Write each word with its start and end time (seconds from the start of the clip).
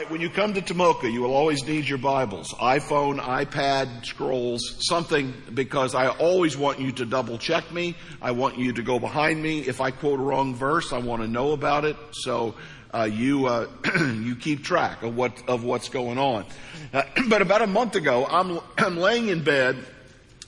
right, 0.00 0.10
when 0.10 0.20
you 0.20 0.30
come 0.30 0.54
to 0.54 0.62
Tomoka, 0.62 1.12
you 1.12 1.20
will 1.20 1.34
always 1.34 1.66
need 1.66 1.86
your 1.86 1.98
Bibles. 1.98 2.54
iPhone, 2.54 3.20
iPad, 3.20 4.06
scrolls, 4.06 4.76
something, 4.80 5.34
because 5.52 5.94
I 5.94 6.08
always 6.08 6.56
want 6.56 6.80
you 6.80 6.90
to 6.92 7.04
double 7.04 7.36
check 7.36 7.70
me. 7.70 7.96
I 8.22 8.30
want 8.30 8.56
you 8.56 8.72
to 8.72 8.82
go 8.82 8.98
behind 8.98 9.42
me. 9.42 9.60
If 9.60 9.80
I 9.82 9.90
quote 9.90 10.18
a 10.18 10.22
wrong 10.22 10.54
verse, 10.54 10.94
I 10.94 10.98
want 10.98 11.20
to 11.20 11.28
know 11.28 11.52
about 11.52 11.84
it. 11.84 11.96
So, 12.12 12.54
uh, 12.94 13.08
you, 13.12 13.46
uh, 13.46 13.66
you 14.00 14.36
keep 14.36 14.64
track 14.64 15.02
of 15.02 15.16
what, 15.16 15.42
of 15.48 15.64
what's 15.64 15.90
going 15.90 16.18
on. 16.18 16.46
Uh, 16.94 17.02
but 17.28 17.42
about 17.42 17.60
a 17.60 17.66
month 17.66 17.94
ago, 17.94 18.26
I'm, 18.26 18.58
I'm 18.78 18.96
laying 18.96 19.28
in 19.28 19.44
bed 19.44 19.76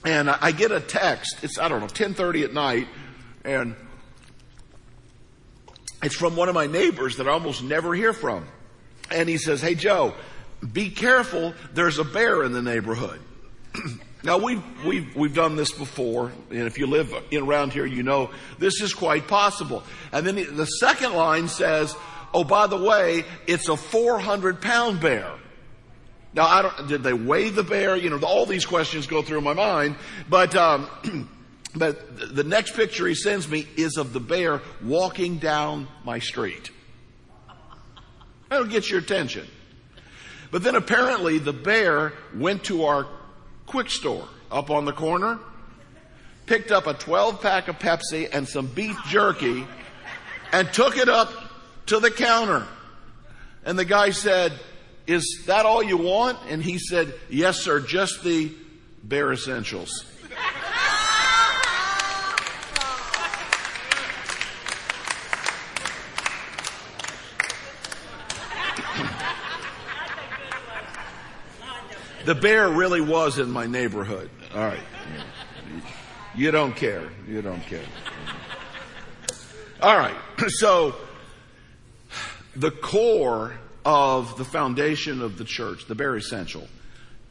and 0.03 0.31
I 0.31 0.51
get 0.51 0.71
a 0.71 0.79
text. 0.79 1.43
It's, 1.43 1.59
I 1.59 1.67
don't 1.67 1.79
know, 1.79 1.85
1030 1.85 2.43
at 2.43 2.53
night 2.53 2.87
and 3.45 3.75
it's 6.01 6.15
from 6.15 6.35
one 6.35 6.49
of 6.49 6.55
my 6.55 6.65
neighbors 6.65 7.17
that 7.17 7.27
I 7.27 7.31
almost 7.31 7.63
never 7.63 7.93
hear 7.93 8.13
from. 8.13 8.47
And 9.13 9.29
he 9.29 9.37
says, 9.37 9.61
Hey 9.61 9.75
Joe, 9.75 10.13
be 10.71 10.89
careful. 10.89 11.53
There's 11.73 11.99
a 11.99 12.03
bear 12.03 12.43
in 12.43 12.51
the 12.53 12.61
neighborhood. 12.61 13.19
now 14.23 14.37
we've, 14.37 14.63
we've, 14.85 15.15
we've 15.15 15.35
done 15.35 15.55
this 15.55 15.71
before. 15.71 16.31
And 16.49 16.61
if 16.61 16.77
you 16.77 16.87
live 16.87 17.13
in, 17.31 17.43
around 17.43 17.73
here, 17.73 17.85
you 17.85 18.03
know 18.03 18.31
this 18.59 18.81
is 18.81 18.93
quite 18.93 19.27
possible. 19.27 19.83
And 20.11 20.25
then 20.25 20.35
the 20.55 20.65
second 20.65 21.13
line 21.13 21.47
says, 21.47 21.95
Oh, 22.33 22.43
by 22.43 22.67
the 22.67 22.77
way, 22.77 23.25
it's 23.45 23.69
a 23.69 23.77
400 23.77 24.61
pound 24.61 24.99
bear. 24.99 25.31
Now, 26.35 26.47
I 26.47 26.61
don't, 26.63 26.87
did 26.87 27.03
they 27.03 27.13
weigh 27.13 27.49
the 27.49 27.61
bear? 27.61 27.95
You 27.95 28.09
know, 28.09 28.19
all 28.23 28.47
these 28.47 28.65
questions 28.65 29.05
go 29.05 29.21
through 29.21 29.41
my 29.41 29.53
mind, 29.53 29.95
but, 30.27 30.55
um, 30.55 31.29
But 31.75 32.35
the 32.35 32.43
next 32.43 32.75
picture 32.75 33.07
he 33.07 33.15
sends 33.15 33.49
me 33.49 33.67
is 33.75 33.97
of 33.97 34.13
the 34.13 34.19
bear 34.19 34.61
walking 34.83 35.37
down 35.37 35.87
my 36.03 36.19
street. 36.19 36.69
That'll 38.53 38.67
get 38.67 38.87
your 38.87 38.99
attention. 38.99 39.47
But 40.51 40.61
then 40.61 40.75
apparently 40.75 41.39
the 41.39 41.51
bear 41.51 42.13
went 42.35 42.65
to 42.65 42.83
our 42.83 43.07
quick 43.65 43.89
store 43.89 44.27
up 44.51 44.69
on 44.69 44.85
the 44.85 44.93
corner, 44.93 45.39
picked 46.45 46.71
up 46.71 46.85
a 46.85 46.93
12 46.93 47.41
pack 47.41 47.67
of 47.67 47.79
Pepsi 47.79 48.29
and 48.31 48.47
some 48.47 48.67
beef 48.67 48.95
jerky, 49.07 49.65
and 50.51 50.71
took 50.71 50.97
it 50.97 51.09
up 51.09 51.33
to 51.87 51.99
the 51.99 52.11
counter. 52.11 52.67
And 53.65 53.79
the 53.79 53.85
guy 53.85 54.11
said, 54.11 54.53
Is 55.07 55.45
that 55.47 55.65
all 55.65 55.81
you 55.81 55.97
want? 55.97 56.37
And 56.47 56.61
he 56.61 56.77
said, 56.77 57.11
Yes, 57.31 57.59
sir, 57.59 57.79
just 57.79 58.23
the 58.23 58.51
bare 59.03 59.33
essentials. 59.33 60.05
The 72.25 72.35
bear 72.35 72.69
really 72.69 73.01
was 73.01 73.37
in 73.37 73.51
my 73.51 73.65
neighborhood. 73.65 74.29
All 74.53 74.61
right. 74.61 74.79
You 76.35 76.51
don't 76.51 76.75
care. 76.75 77.09
You 77.27 77.41
don't 77.41 77.61
care. 77.61 77.83
All 79.81 79.97
right. 79.97 80.15
So, 80.49 80.95
the 82.55 82.71
core 82.71 83.53
of 83.85 84.37
the 84.37 84.43
foundation 84.45 85.21
of 85.21 85.37
the 85.37 85.45
church, 85.45 85.87
the 85.87 85.95
bare 85.95 86.15
essential, 86.15 86.67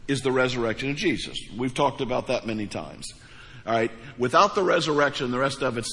is 0.08 0.22
the 0.22 0.32
resurrection 0.32 0.90
of 0.90 0.96
Jesus. 0.96 1.38
We've 1.56 1.74
talked 1.74 2.00
about 2.00 2.28
that 2.28 2.46
many 2.46 2.66
times. 2.66 3.06
All 3.66 3.74
right. 3.74 3.90
Without 4.18 4.54
the 4.54 4.62
resurrection, 4.62 5.30
the 5.30 5.38
rest 5.38 5.62
of 5.62 5.78
it's 5.78 5.90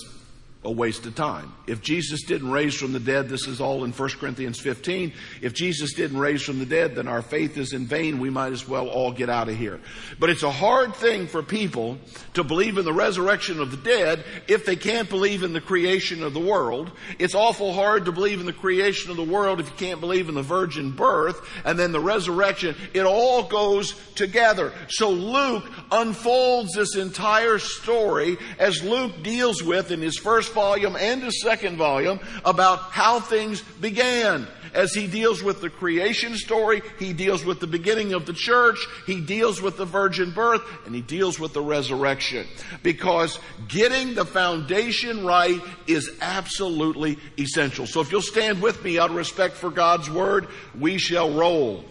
a 0.66 0.72
waste 0.72 1.06
of 1.06 1.16
time. 1.16 1.54
If 1.68 1.82
Jesus 1.82 2.24
didn't 2.24 2.52
raise 2.52 2.76
from 2.76 2.92
the 2.92 3.00
dead, 3.00 3.30
this 3.30 3.48
is 3.48 3.62
all 3.62 3.86
in 3.86 3.94
1 3.94 4.10
Corinthians 4.20 4.60
15. 4.60 5.14
If 5.42 5.54
Jesus 5.54 5.94
didn't 5.94 6.18
raise 6.18 6.42
from 6.42 6.60
the 6.60 6.66
dead, 6.66 6.96
then 6.96 7.08
our 7.08 7.22
faith 7.22 7.58
is 7.58 7.72
in 7.72 7.86
vain. 7.86 8.20
We 8.20 8.30
might 8.30 8.52
as 8.52 8.68
well 8.68 8.90
all 8.90 9.14
get 9.14 9.30
out 9.30 9.48
of 9.48 9.56
here. 9.56 9.80
But 10.20 10.30
it's 10.30 10.44
a 10.44 10.52
hard 10.52 10.96
thing 10.96 11.28
for 11.28 11.42
people 11.42 11.98
to 12.34 12.44
believe 12.44 12.78
in 12.78 12.84
the 12.84 12.92
resurrection 12.92 13.62
of 13.62 13.72
the 13.72 13.78
dead 13.78 14.26
if 14.50 14.66
they 14.66 14.76
can't 14.76 15.10
believe 15.10 15.44
in 15.44 15.54
the 15.54 15.62
creation 15.62 16.24
of 16.24 16.34
the 16.34 16.42
world. 16.42 16.92
It's 17.20 17.36
awful 17.36 17.72
hard 17.72 18.04
to 18.06 18.12
believe 18.12 18.42
in 18.42 18.46
the 18.46 18.52
creation 18.52 19.12
of 19.12 19.18
the 19.18 19.24
world 19.24 19.62
if 19.62 19.68
you 19.68 19.76
can't 19.78 20.02
believe 20.02 20.28
in 20.28 20.36
the 20.36 20.42
virgin 20.42 20.92
birth 20.92 21.40
and 21.64 21.80
then 21.80 21.94
the 21.94 22.02
resurrection. 22.02 22.76
It 22.94 23.06
all 23.06 23.44
goes 23.44 23.96
together. 24.16 24.74
So 24.90 25.10
Luke 25.10 25.72
unfolds 25.90 26.74
this 26.74 26.98
entire 26.98 27.60
story 27.60 28.38
as 28.58 28.84
Luke 28.84 29.24
deals 29.24 29.64
with 29.64 29.92
in 29.92 30.02
his 30.02 30.18
first 30.18 30.49
first 30.50 30.54
volume 30.54 30.96
and 30.96 31.24
his 31.24 31.42
second 31.42 31.78
volume 31.78 32.20
about 32.46 32.80
how 32.92 33.20
things 33.20 33.62
began. 33.62 34.48
As 34.74 34.94
he 34.94 35.08
deals 35.08 35.42
with 35.42 35.62
the 35.62 35.70
creation 35.70 36.36
story, 36.36 36.82
he 37.00 37.12
deals 37.12 37.44
with 37.44 37.60
the 37.60 37.68
beginning 37.68 38.14
of 38.14 38.28
the 38.28 38.34
church, 38.34 38.78
he 39.08 39.20
deals 39.20 39.62
with 39.62 39.78
the 39.78 39.86
virgin 39.86 40.32
birth, 40.32 40.62
and 40.86 40.94
he 40.94 41.02
deals 41.02 41.40
with 41.40 41.54
the 41.54 41.62
resurrection. 41.62 42.46
Because 42.84 43.40
getting 43.68 44.14
the 44.14 44.26
foundation 44.26 45.26
right 45.26 45.60
is 45.88 46.12
absolutely 46.22 47.18
essential. 47.40 47.88
So 47.88 48.00
if 48.02 48.12
you'll 48.12 48.22
stand 48.22 48.62
with 48.62 48.84
me 48.84 49.00
out 49.00 49.10
of 49.10 49.16
respect 49.16 49.56
for 49.56 49.72
God's 49.72 50.10
word, 50.10 50.48
we 50.80 51.00
shall 51.00 51.34
roll. 51.34 51.84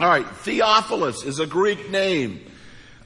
All 0.00 0.08
right, 0.08 0.26
Theophilus 0.26 1.22
is 1.22 1.38
a 1.38 1.46
Greek 1.46 1.88
name. 1.90 2.40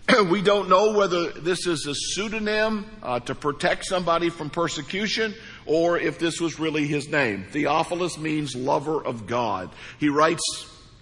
we 0.31 0.41
don't 0.41 0.69
know 0.69 0.93
whether 0.93 1.33
this 1.33 1.67
is 1.67 1.87
a 1.87 1.94
pseudonym 1.94 2.87
uh, 3.03 3.19
to 3.21 3.34
protect 3.34 3.84
somebody 3.84 4.31
from 4.31 4.50
persecution 4.50 5.34
or 5.65 5.99
if 5.99 6.19
this 6.19 6.41
was 6.41 6.61
really 6.61 6.87
his 6.87 7.09
name. 7.09 7.44
Theophilus 7.50 8.16
means 8.19 8.55
lover 8.55 9.05
of 9.05 9.27
God. 9.27 9.71
He 9.99 10.09
writes 10.09 10.43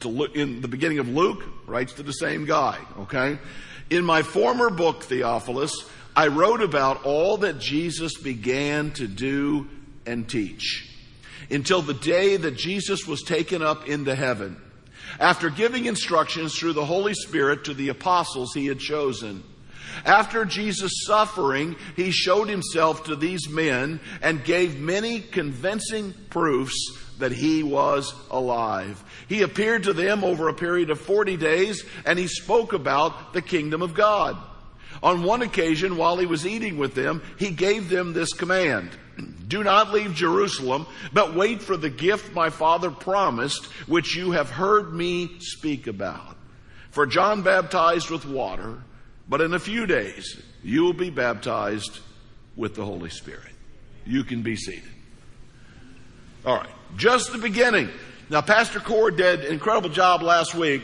to, 0.01 0.25
in 0.35 0.63
the 0.63 0.69
beginning 0.69 1.01
of 1.01 1.09
Luke, 1.09 1.45
writes 1.67 1.95
to 1.95 2.03
the 2.03 2.13
same 2.13 2.47
guy, 2.47 2.79
okay? 3.01 3.39
In 3.91 4.05
my 4.05 4.23
former 4.23 4.71
book, 4.71 5.03
Theophilus, 5.05 5.89
I 6.17 6.29
wrote 6.29 6.63
about 6.63 7.05
all 7.05 7.39
that 7.39 7.59
Jesus 7.59 8.17
began 8.17 8.93
to 8.93 9.07
do 9.07 9.69
and 10.07 10.29
teach 10.29 10.91
until 11.51 11.83
the 11.83 11.95
day 11.95 12.37
that 12.37 12.57
Jesus 12.57 13.07
was 13.07 13.23
taken 13.23 13.61
up 13.63 13.87
into 13.87 14.15
heaven 14.15 14.61
after 15.19 15.51
giving 15.51 15.87
instructions 15.87 16.55
through 16.55 16.73
the 16.73 16.85
Holy 16.85 17.15
Spirit 17.15 17.65
to 17.65 17.75
the 17.75 17.89
apostles 17.89 18.53
he 18.55 18.67
had 18.67 18.79
chosen. 18.79 19.43
After 20.05 20.45
Jesus' 20.45 21.05
suffering, 21.07 21.77
he 21.97 22.11
showed 22.11 22.49
himself 22.49 23.05
to 23.05 23.17
these 23.17 23.49
men 23.49 24.01
and 24.23 24.45
gave 24.45 24.79
many 24.79 25.21
convincing 25.21 26.15
proofs 26.31 26.99
that 27.19 27.33
he 27.33 27.63
was 27.63 28.13
alive. 28.31 29.03
He 29.29 29.43
appeared 29.43 29.85
to 29.85 29.93
them 29.93 30.25
over 30.25 30.49
a 30.49 30.55
period 30.55 30.91
of 30.91 31.01
40 31.01 31.37
days 31.37 31.85
and 32.05 32.19
he 32.19 32.27
spoke 32.27 32.73
about 32.73 33.33
the 33.33 33.43
kingdom 33.43 33.83
of 33.83 33.95
God. 33.95 34.37
On 35.03 35.23
one 35.23 35.43
occasion, 35.43 35.97
while 35.97 36.17
he 36.17 36.27
was 36.27 36.47
eating 36.47 36.79
with 36.79 36.95
them, 36.95 37.23
he 37.39 37.51
gave 37.51 37.89
them 37.89 38.13
this 38.13 38.33
command. 38.33 38.91
Do 39.47 39.63
not 39.63 39.93
leave 39.93 40.15
Jerusalem, 40.15 40.87
but 41.13 41.35
wait 41.35 41.63
for 41.63 41.77
the 41.77 41.91
gift 41.91 42.35
my 42.35 42.51
father 42.51 42.91
promised, 42.91 43.67
which 43.87 44.17
you 44.17 44.33
have 44.33 44.51
heard 44.51 44.93
me 44.93 45.39
speak 45.41 45.87
about. 45.87 46.37
For 46.91 47.07
John 47.07 47.43
baptized 47.43 48.11
with 48.11 48.25
water, 48.25 48.83
but 49.29 49.41
in 49.41 49.55
a 49.55 49.59
few 49.59 49.87
days 49.87 50.41
you 50.63 50.83
will 50.83 50.93
be 50.93 51.11
baptized 51.11 52.01
with 52.57 52.75
the 52.75 52.85
Holy 52.85 53.11
Spirit. 53.11 53.53
You 54.07 54.25
can 54.25 54.43
be 54.43 54.57
seated. 54.57 54.83
All 56.47 56.57
right, 56.57 56.69
just 56.97 57.33
the 57.33 57.39
beginning. 57.39 57.91
Now, 58.31 58.41
Pastor 58.41 58.81
Cord 58.81 59.17
did 59.17 59.45
an 59.45 59.53
incredible 59.53 59.91
job 59.91 60.23
last 60.23 60.55
week 60.55 60.83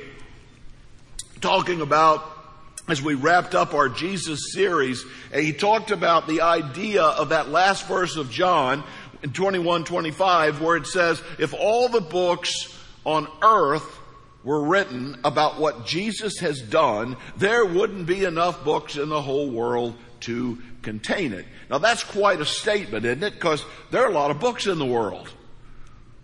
talking 1.40 1.80
about 1.80 2.22
as 2.88 3.02
we 3.02 3.14
wrapped 3.14 3.54
up 3.54 3.74
our 3.74 3.88
Jesus 3.88 4.52
series, 4.52 5.04
he 5.32 5.52
talked 5.52 5.90
about 5.90 6.26
the 6.26 6.40
idea 6.40 7.02
of 7.02 7.28
that 7.28 7.48
last 7.48 7.86
verse 7.86 8.16
of 8.16 8.30
John 8.30 8.82
in 9.22 9.32
21, 9.32 9.84
25, 9.84 10.60
where 10.60 10.76
it 10.76 10.86
says, 10.86 11.22
if 11.38 11.54
all 11.54 11.88
the 11.88 12.00
books 12.00 12.76
on 13.04 13.28
earth 13.42 13.98
were 14.42 14.64
written 14.64 15.20
about 15.24 15.60
what 15.60 15.86
Jesus 15.86 16.38
has 16.38 16.60
done, 16.60 17.16
there 17.36 17.64
wouldn't 17.64 18.06
be 18.06 18.24
enough 18.24 18.64
books 18.64 18.96
in 18.96 19.08
the 19.08 19.22
whole 19.22 19.50
world 19.50 19.94
to 20.20 20.58
contain 20.82 21.32
it. 21.32 21.44
Now 21.68 21.78
that's 21.78 22.02
quite 22.02 22.40
a 22.40 22.46
statement, 22.46 23.04
isn't 23.04 23.22
it? 23.22 23.34
Because 23.34 23.64
there 23.90 24.02
are 24.02 24.10
a 24.10 24.14
lot 24.14 24.30
of 24.30 24.40
books 24.40 24.66
in 24.66 24.78
the 24.78 24.86
world. 24.86 25.30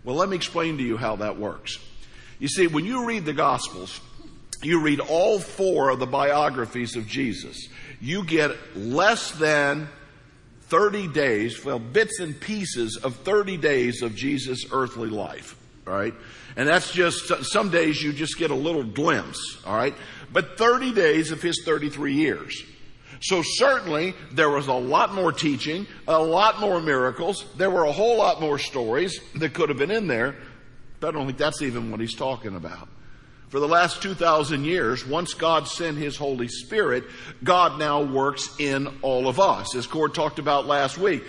Well, 0.03 0.15
let 0.15 0.29
me 0.29 0.35
explain 0.35 0.77
to 0.77 0.83
you 0.83 0.97
how 0.97 1.17
that 1.17 1.37
works. 1.37 1.79
You 2.39 2.47
see, 2.47 2.67
when 2.67 2.85
you 2.85 3.05
read 3.05 3.25
the 3.25 3.33
Gospels, 3.33 3.99
you 4.63 4.81
read 4.81 4.99
all 4.99 5.39
four 5.39 5.89
of 5.89 5.99
the 5.99 6.07
biographies 6.07 6.95
of 6.95 7.07
Jesus, 7.07 7.67
you 8.01 8.23
get 8.23 8.51
less 8.75 9.31
than 9.31 9.87
30 10.63 11.07
days, 11.09 11.63
well, 11.63 11.79
bits 11.79 12.19
and 12.19 12.39
pieces 12.39 12.97
of 12.97 13.15
30 13.17 13.57
days 13.57 14.01
of 14.01 14.15
Jesus' 14.15 14.65
earthly 14.71 15.09
life, 15.09 15.55
all 15.85 15.93
right? 15.93 16.13
And 16.55 16.67
that's 16.67 16.91
just, 16.91 17.45
some 17.45 17.69
days 17.69 18.01
you 18.01 18.11
just 18.11 18.37
get 18.37 18.51
a 18.51 18.55
little 18.55 18.83
glimpse, 18.83 19.61
all 19.65 19.75
right? 19.75 19.95
But 20.33 20.57
30 20.57 20.93
days 20.93 21.31
of 21.31 21.41
his 21.41 21.61
33 21.63 22.13
years. 22.13 22.63
So 23.21 23.41
certainly 23.43 24.13
there 24.31 24.49
was 24.49 24.67
a 24.67 24.73
lot 24.73 25.13
more 25.13 25.31
teaching, 25.31 25.87
a 26.07 26.19
lot 26.19 26.59
more 26.59 26.81
miracles, 26.81 27.45
there 27.55 27.69
were 27.69 27.85
a 27.85 27.91
whole 27.91 28.17
lot 28.17 28.41
more 28.41 28.59
stories 28.59 29.19
that 29.35 29.53
could 29.53 29.69
have 29.69 29.77
been 29.77 29.91
in 29.91 30.07
there, 30.07 30.35
But 30.99 31.09
I 31.09 31.11
don't 31.11 31.27
think 31.27 31.37
that's 31.37 31.61
even 31.61 31.91
what 31.91 31.99
he's 31.99 32.15
talking 32.15 32.55
about. 32.55 32.89
For 33.49 33.61
the 33.61 33.67
last 33.67 34.01
2,000 34.01 34.65
years, 34.65 35.07
once 35.07 35.33
God 35.33 35.69
sent 35.69 35.97
His 35.97 36.17
Holy 36.17 36.49
Spirit, 36.49 37.05
God 37.43 37.79
now 37.79 38.03
works 38.03 38.53
in 38.59 38.87
all 39.01 39.29
of 39.29 39.39
us. 39.39 39.73
As 39.73 39.87
Cord 39.87 40.13
talked 40.13 40.37
about 40.37 40.65
last 40.65 40.97
week, 40.97 41.23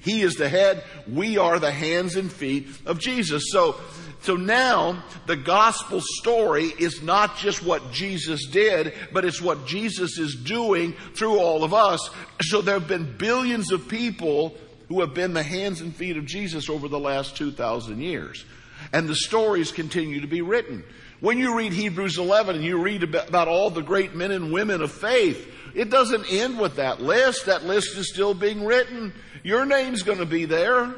He 0.00 0.22
is 0.22 0.36
the 0.36 0.48
head, 0.48 0.82
we 1.06 1.36
are 1.36 1.58
the 1.58 1.70
hands 1.70 2.16
and 2.16 2.32
feet 2.32 2.68
of 2.86 2.98
Jesus. 2.98 3.44
So, 3.52 3.78
so 4.22 4.34
now 4.34 5.04
the 5.26 5.36
gospel 5.36 6.00
story 6.00 6.72
is 6.78 7.02
not 7.02 7.36
just 7.36 7.62
what 7.62 7.92
Jesus 7.92 8.46
did, 8.46 8.94
but 9.12 9.26
it's 9.26 9.42
what 9.42 9.66
Jesus 9.66 10.18
is 10.18 10.34
doing 10.34 10.94
through 11.14 11.38
all 11.38 11.64
of 11.64 11.74
us. 11.74 12.08
So 12.40 12.62
there 12.62 12.78
have 12.78 12.88
been 12.88 13.16
billions 13.18 13.72
of 13.72 13.88
people 13.88 14.56
who 14.88 15.00
have 15.00 15.12
been 15.12 15.34
the 15.34 15.42
hands 15.42 15.82
and 15.82 15.94
feet 15.94 16.16
of 16.16 16.24
Jesus 16.24 16.70
over 16.70 16.88
the 16.88 16.98
last 16.98 17.36
2,000 17.36 18.00
years. 18.00 18.46
And 18.92 19.06
the 19.06 19.14
stories 19.14 19.70
continue 19.70 20.22
to 20.22 20.26
be 20.26 20.40
written. 20.40 20.82
When 21.20 21.38
you 21.38 21.56
read 21.56 21.72
Hebrews 21.72 22.18
11 22.18 22.56
and 22.56 22.64
you 22.64 22.80
read 22.80 23.02
about 23.02 23.48
all 23.48 23.70
the 23.70 23.82
great 23.82 24.14
men 24.14 24.30
and 24.30 24.52
women 24.52 24.82
of 24.82 24.92
faith, 24.92 25.52
it 25.74 25.90
doesn't 25.90 26.26
end 26.30 26.58
with 26.58 26.76
that 26.76 27.00
list. 27.02 27.46
That 27.46 27.64
list 27.64 27.96
is 27.96 28.08
still 28.08 28.34
being 28.34 28.64
written. 28.64 29.12
Your 29.42 29.66
name's 29.66 30.02
going 30.02 30.18
to 30.18 30.26
be 30.26 30.44
there. 30.44 30.94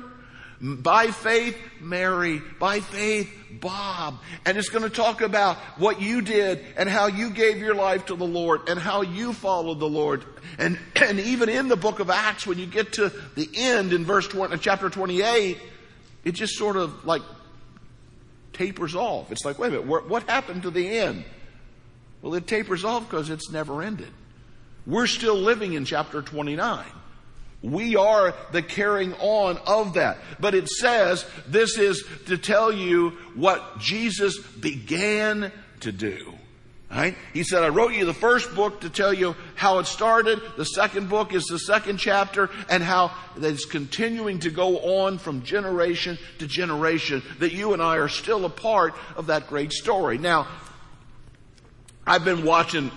By 0.61 1.07
faith, 1.07 1.57
Mary. 1.81 2.43
By 2.59 2.81
faith, 2.81 3.33
Bob. 3.51 4.19
And 4.45 4.59
it's 4.59 4.69
going 4.69 4.85
to 4.85 4.91
talk 4.91 5.23
about 5.23 5.57
what 5.79 6.03
you 6.03 6.21
did 6.21 6.63
and 6.77 6.87
how 6.87 7.07
you 7.07 7.31
gave 7.31 7.57
your 7.57 7.75
life 7.75 8.07
to 8.07 8.15
the 8.15 8.27
Lord 8.27 8.69
and 8.69 8.79
how 8.79 9.01
you 9.01 9.33
followed 9.33 9.81
the 9.81 9.89
Lord. 9.89 10.23
And, 10.59 10.79
and 10.97 11.19
even 11.19 11.49
in 11.49 11.69
the 11.69 11.77
book 11.77 11.99
of 11.99 12.11
Acts, 12.11 12.47
when 12.47 12.59
you 12.59 12.67
get 12.67 12.93
to 12.95 13.11
the 13.37 13.49
end 13.55 13.95
in 13.95 14.05
verse 14.05 14.29
20, 14.29 14.59
chapter 14.59 14.91
28, 14.91 15.59
it 16.25 16.33
just 16.33 16.59
sort 16.59 16.77
of 16.77 17.07
like 17.07 17.23
tapers 18.61 18.95
off. 18.95 19.33
It's 19.33 19.43
like, 19.43 19.59
wait 19.59 19.69
a 19.69 19.81
minute, 19.81 20.07
what 20.07 20.23
happened 20.25 20.65
to 20.65 20.71
the 20.71 20.87
end? 20.87 21.25
Well, 22.21 22.35
it 22.35 22.47
tapers 22.47 22.85
off 22.85 23.09
because 23.09 23.31
it's 23.31 23.51
never 23.51 23.81
ended. 23.81 24.11
We're 24.87 25.07
still 25.07 25.37
living 25.37 25.73
in 25.73 25.87
chapter 25.87 26.21
29. 26.21 26.85
We 27.63 27.97
are 27.97 28.35
the 28.53 28.61
carrying 28.61 29.15
on 29.15 29.57
of 29.67 29.95
that. 29.95 30.19
But 30.39 30.55
it 30.55 30.69
says 30.69 31.25
this 31.47 31.79
is 31.79 32.05
to 32.27 32.37
tell 32.37 32.71
you 32.71 33.11
what 33.35 33.79
Jesus 33.79 34.39
began 34.39 35.51
to 35.81 35.91
do. 35.91 36.35
Right? 36.91 37.17
He 37.33 37.45
said, 37.45 37.63
I 37.63 37.69
wrote 37.69 37.93
you 37.93 38.05
the 38.05 38.13
first 38.13 38.53
book 38.57 38.81
to 38.81 38.91
tell 38.91 39.15
you 39.15 39.37
how 39.55 39.79
it 39.79 39.87
started. 39.87 40.41
The 40.57 40.65
second 40.65 41.09
book 41.09 41.33
is 41.33 41.45
the 41.45 41.61
second 41.61 41.99
chapter 41.99 42.51
and 42.69 42.83
how 42.83 43.13
it's 43.37 43.65
continuing 43.65 44.41
to 44.41 44.51
go 44.51 44.79
on 45.01 45.19
from 45.19 45.45
generation 45.45 46.19
to 46.41 46.49
generation 46.49 47.23
that 47.39 47.53
you 47.53 47.75
and 47.75 47.81
I 47.81 47.99
are 47.99 48.09
still 48.09 48.45
a 48.45 48.51
part 48.51 48.95
of 49.15 49.29
that 49.29 49.47
great 49.47 49.73
story. 49.73 50.19
Now, 50.19 50.49
I've 52.05 52.25
been 52.25 52.45
watching 52.45 52.91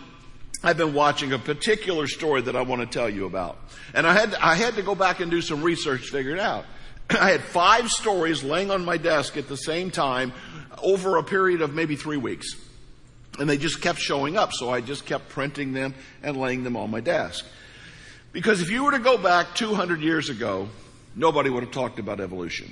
I've 0.66 0.78
been 0.78 0.94
watching 0.94 1.34
a 1.34 1.40
particular 1.40 2.08
story 2.08 2.42
that 2.44 2.56
I 2.56 2.62
want 2.62 2.82
to 2.82 2.88
tell 2.88 3.10
you 3.10 3.26
about. 3.26 3.58
And 3.94 4.08
I 4.08 4.14
had, 4.14 4.34
I 4.36 4.56
had 4.56 4.76
to 4.76 4.82
go 4.82 4.96
back 4.96 5.20
and 5.20 5.30
do 5.30 5.42
some 5.42 5.62
research 5.62 6.06
to 6.06 6.12
figure 6.14 6.32
it 6.32 6.40
out. 6.40 6.64
I 7.10 7.32
had 7.32 7.42
five 7.42 7.90
stories 7.90 8.46
laying 8.46 8.72
on 8.72 8.86
my 8.86 8.96
desk 8.96 9.36
at 9.36 9.50
the 9.50 9.58
same 9.58 9.92
time 9.92 10.32
over 10.82 11.18
a 11.18 11.24
period 11.24 11.62
of 11.62 11.74
maybe 11.74 11.98
three 11.98 12.16
weeks. 12.16 12.56
And 13.40 13.50
they 13.50 13.58
just 13.58 13.82
kept 13.82 14.00
showing 14.00 14.38
up, 14.38 14.54
so 14.54 14.70
I 14.70 14.82
just 14.82 15.06
kept 15.06 15.30
printing 15.30 15.74
them 15.74 15.96
and 16.22 16.38
laying 16.38 16.64
them 16.64 16.78
on 16.78 16.92
my 16.92 17.00
desk. 17.00 17.46
Because 18.32 18.62
if 18.62 18.70
you 18.70 18.84
were 18.84 18.92
to 18.92 19.00
go 19.00 19.18
back 19.18 19.56
200 19.56 20.02
years 20.02 20.30
ago, 20.30 20.70
nobody 21.16 21.50
would 21.50 21.64
have 21.64 21.72
talked 21.72 22.00
about 22.00 22.20
evolution. 22.20 22.72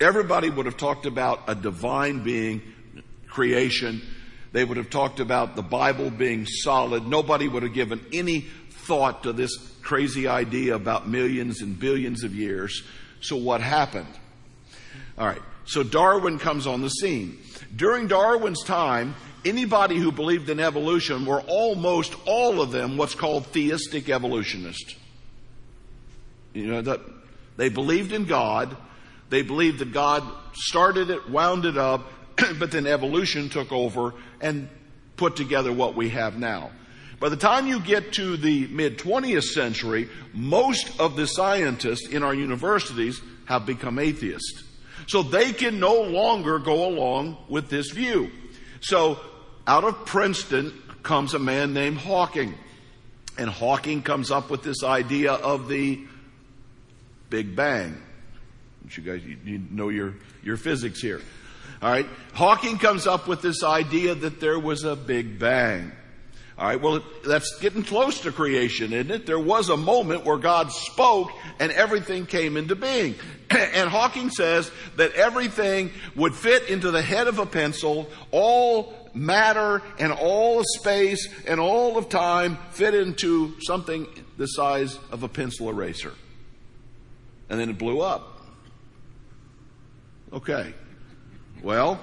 Everybody 0.00 0.48
would 0.48 0.66
have 0.66 0.76
talked 0.76 1.06
about 1.06 1.42
a 1.48 1.54
divine 1.54 2.22
being, 2.22 2.62
creation. 3.28 4.02
They 4.52 4.64
would 4.64 4.76
have 4.76 4.90
talked 4.90 5.20
about 5.20 5.56
the 5.56 5.62
Bible 5.62 6.10
being 6.10 6.46
solid. 6.46 7.06
Nobody 7.06 7.48
would 7.48 7.62
have 7.62 7.74
given 7.74 8.04
any 8.12 8.40
thought 8.70 9.24
to 9.24 9.32
this 9.32 9.56
crazy 9.82 10.26
idea 10.28 10.74
about 10.74 11.08
millions 11.08 11.60
and 11.62 11.78
billions 11.78 12.24
of 12.24 12.34
years. 12.34 12.82
So 13.20 13.36
what 13.36 13.60
happened? 13.60 14.08
All 15.16 15.26
right. 15.26 15.42
So 15.64 15.82
Darwin 15.82 16.38
comes 16.38 16.66
on 16.66 16.80
the 16.80 16.88
scene. 16.88 17.38
During 17.74 18.06
Darwin's 18.06 18.62
time, 18.64 19.14
anybody 19.44 19.96
who 19.96 20.12
believed 20.12 20.48
in 20.50 20.60
evolution 20.60 21.24
were 21.24 21.40
almost 21.42 22.14
all 22.26 22.60
of 22.60 22.72
them 22.72 22.96
what's 22.96 23.14
called 23.14 23.46
theistic 23.46 24.08
evolutionists. 24.08 24.94
You 26.54 26.66
know, 26.66 26.82
that 26.82 27.00
they 27.56 27.68
believed 27.68 28.12
in 28.12 28.24
God. 28.24 28.76
They 29.30 29.42
believed 29.42 29.80
that 29.80 29.92
God 29.92 30.24
started 30.54 31.10
it, 31.10 31.28
wound 31.28 31.66
it 31.66 31.76
up, 31.76 32.10
but 32.58 32.70
then 32.70 32.86
evolution 32.86 33.48
took 33.48 33.72
over 33.72 34.14
and 34.40 34.68
put 35.16 35.36
together 35.36 35.72
what 35.72 35.94
we 35.94 36.08
have 36.10 36.38
now. 36.38 36.70
By 37.20 37.28
the 37.28 37.36
time 37.36 37.66
you 37.66 37.80
get 37.80 38.12
to 38.14 38.36
the 38.36 38.68
mid 38.68 38.98
20th 38.98 39.42
century, 39.42 40.08
most 40.32 41.00
of 41.00 41.16
the 41.16 41.26
scientists 41.26 42.08
in 42.08 42.22
our 42.22 42.34
universities 42.34 43.20
have 43.46 43.66
become 43.66 43.98
atheists. 43.98 44.62
So 45.08 45.22
they 45.22 45.52
can 45.52 45.80
no 45.80 46.02
longer 46.02 46.58
go 46.58 46.86
along 46.86 47.38
with 47.48 47.70
this 47.70 47.90
view. 47.90 48.30
So 48.80 49.18
out 49.66 49.84
of 49.84 50.06
Princeton 50.06 50.72
comes 51.02 51.34
a 51.34 51.38
man 51.38 51.72
named 51.74 51.98
Hawking. 51.98 52.54
And 53.36 53.48
Hawking 53.48 54.02
comes 54.02 54.30
up 54.30 54.50
with 54.50 54.62
this 54.62 54.82
idea 54.82 55.32
of 55.32 55.68
the 55.68 56.00
Big 57.30 57.54
Bang. 57.54 58.02
You 58.90 59.02
guys, 59.02 59.22
you, 59.44 59.62
know 59.70 59.90
your, 59.90 60.14
your 60.42 60.56
physics 60.56 61.00
here. 61.00 61.20
All 61.82 61.90
right. 61.90 62.06
Hawking 62.32 62.78
comes 62.78 63.06
up 63.06 63.28
with 63.28 63.42
this 63.42 63.62
idea 63.62 64.14
that 64.14 64.40
there 64.40 64.58
was 64.58 64.84
a 64.84 64.96
Big 64.96 65.38
Bang. 65.38 65.92
All 66.58 66.66
right. 66.66 66.80
Well, 66.80 67.04
that's 67.24 67.56
getting 67.60 67.84
close 67.84 68.20
to 68.22 68.32
creation, 68.32 68.92
isn't 68.92 69.12
it? 69.12 69.26
There 69.26 69.38
was 69.38 69.68
a 69.68 69.76
moment 69.76 70.24
where 70.24 70.38
God 70.38 70.72
spoke 70.72 71.30
and 71.60 71.70
everything 71.70 72.26
came 72.26 72.56
into 72.56 72.74
being. 72.74 73.14
and 73.50 73.88
Hawking 73.88 74.30
says 74.30 74.68
that 74.96 75.12
everything 75.12 75.92
would 76.16 76.34
fit 76.34 76.68
into 76.68 76.90
the 76.90 77.00
head 77.00 77.28
of 77.28 77.38
a 77.38 77.46
pencil. 77.46 78.10
All 78.32 78.92
matter 79.14 79.82
and 80.00 80.12
all 80.12 80.58
of 80.58 80.66
space 80.80 81.28
and 81.46 81.60
all 81.60 81.96
of 81.96 82.08
time 82.08 82.58
fit 82.72 82.92
into 82.92 83.54
something 83.60 84.08
the 84.36 84.46
size 84.46 84.98
of 85.12 85.22
a 85.22 85.28
pencil 85.28 85.70
eraser. 85.70 86.12
And 87.48 87.60
then 87.60 87.70
it 87.70 87.78
blew 87.78 88.00
up. 88.00 88.42
Okay. 90.32 90.74
Well, 91.62 92.00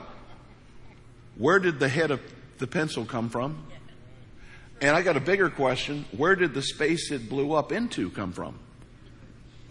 where 1.37 1.59
did 1.59 1.77
the 1.77 1.89
head 1.89 2.11
of 2.11 2.21
the 2.57 2.67
pencil 2.67 3.03
come 3.03 3.29
from? 3.29 3.65
And 4.81 4.95
I 4.95 5.01
got 5.01 5.17
a 5.17 5.21
bigger 5.21 5.49
question. 5.49 6.05
Where 6.15 6.35
did 6.35 6.53
the 6.53 6.61
space 6.61 7.11
it 7.11 7.29
blew 7.29 7.53
up 7.53 7.71
into 7.71 8.09
come 8.09 8.31
from? 8.31 8.59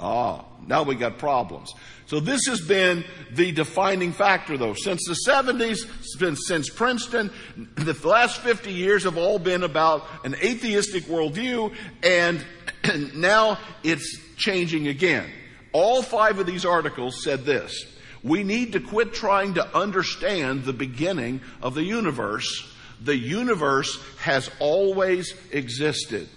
Ah, 0.01 0.45
now 0.67 0.83
we 0.83 0.97
got 0.97 1.19
problems. 1.19 1.73
So 2.07 2.21
this 2.21 2.41
has 2.49 2.61
been 2.61 3.05
the 3.33 3.53
defining 3.53 4.13
factor 4.13 4.59
though. 4.59 4.75
Since 4.75 5.05
the 5.07 5.17
70s, 5.31 6.37
since 6.47 6.69
Princeton, 6.69 7.31
the 7.77 7.97
last 8.07 8.41
50 8.41 8.73
years 8.73 9.05
have 9.05 9.17
all 9.17 9.39
been 9.39 9.63
about 9.63 10.05
an 10.25 10.35
atheistic 10.35 11.05
worldview 11.05 11.75
and 12.03 12.45
now 13.15 13.59
it's 13.83 14.19
changing 14.37 14.89
again. 14.89 15.29
All 15.73 16.03
five 16.03 16.39
of 16.39 16.47
these 16.47 16.65
articles 16.65 17.23
said 17.23 17.45
this. 17.45 17.85
We 18.23 18.43
need 18.43 18.73
to 18.73 18.81
quit 18.81 19.13
trying 19.13 19.55
to 19.55 19.77
understand 19.77 20.65
the 20.65 20.73
beginning 20.73 21.41
of 21.63 21.75
the 21.75 21.85
universe. 21.85 22.74
The 23.03 23.17
universe 23.17 23.99
has 24.19 24.51
always 24.61 25.35
existed. 25.51 26.29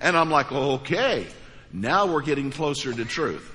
And 0.00 0.16
I'm 0.16 0.30
like, 0.30 0.50
okay, 0.50 1.26
now 1.72 2.06
we're 2.06 2.22
getting 2.22 2.50
closer 2.50 2.92
to 2.92 3.04
truth. 3.04 3.48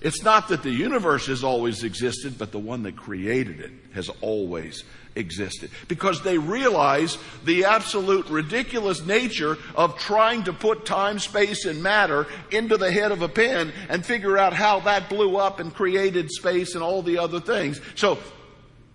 It's 0.00 0.22
not 0.22 0.48
that 0.48 0.62
the 0.62 0.70
universe 0.70 1.26
has 1.26 1.44
always 1.44 1.84
existed, 1.84 2.38
but 2.38 2.52
the 2.52 2.58
one 2.58 2.84
that 2.84 2.96
created 2.96 3.60
it 3.60 3.72
has 3.92 4.08
always 4.22 4.84
existed. 5.14 5.70
Because 5.88 6.22
they 6.22 6.38
realize 6.38 7.18
the 7.44 7.64
absolute 7.66 8.26
ridiculous 8.30 9.04
nature 9.04 9.58
of 9.74 9.98
trying 9.98 10.44
to 10.44 10.54
put 10.54 10.86
time, 10.86 11.18
space, 11.18 11.66
and 11.66 11.82
matter 11.82 12.26
into 12.50 12.78
the 12.78 12.90
head 12.90 13.12
of 13.12 13.20
a 13.20 13.28
pen 13.28 13.72
and 13.90 14.06
figure 14.06 14.38
out 14.38 14.54
how 14.54 14.80
that 14.80 15.10
blew 15.10 15.36
up 15.36 15.60
and 15.60 15.74
created 15.74 16.30
space 16.30 16.74
and 16.74 16.82
all 16.82 17.02
the 17.02 17.18
other 17.18 17.40
things. 17.40 17.78
So 17.94 18.18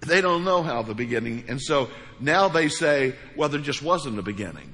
they 0.06 0.22
don't 0.22 0.44
know 0.44 0.64
how 0.64 0.82
the 0.82 0.94
beginning, 0.94 1.46
and 1.48 1.62
so 1.62 1.90
now 2.20 2.48
they 2.48 2.70
say, 2.70 3.16
well, 3.36 3.50
there 3.50 3.60
just 3.60 3.82
wasn't 3.82 4.18
a 4.20 4.22
beginning. 4.22 4.74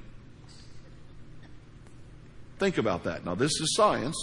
Think 2.58 2.78
about 2.78 3.04
that. 3.04 3.24
Now, 3.24 3.34
this 3.34 3.60
is 3.60 3.74
science. 3.74 4.16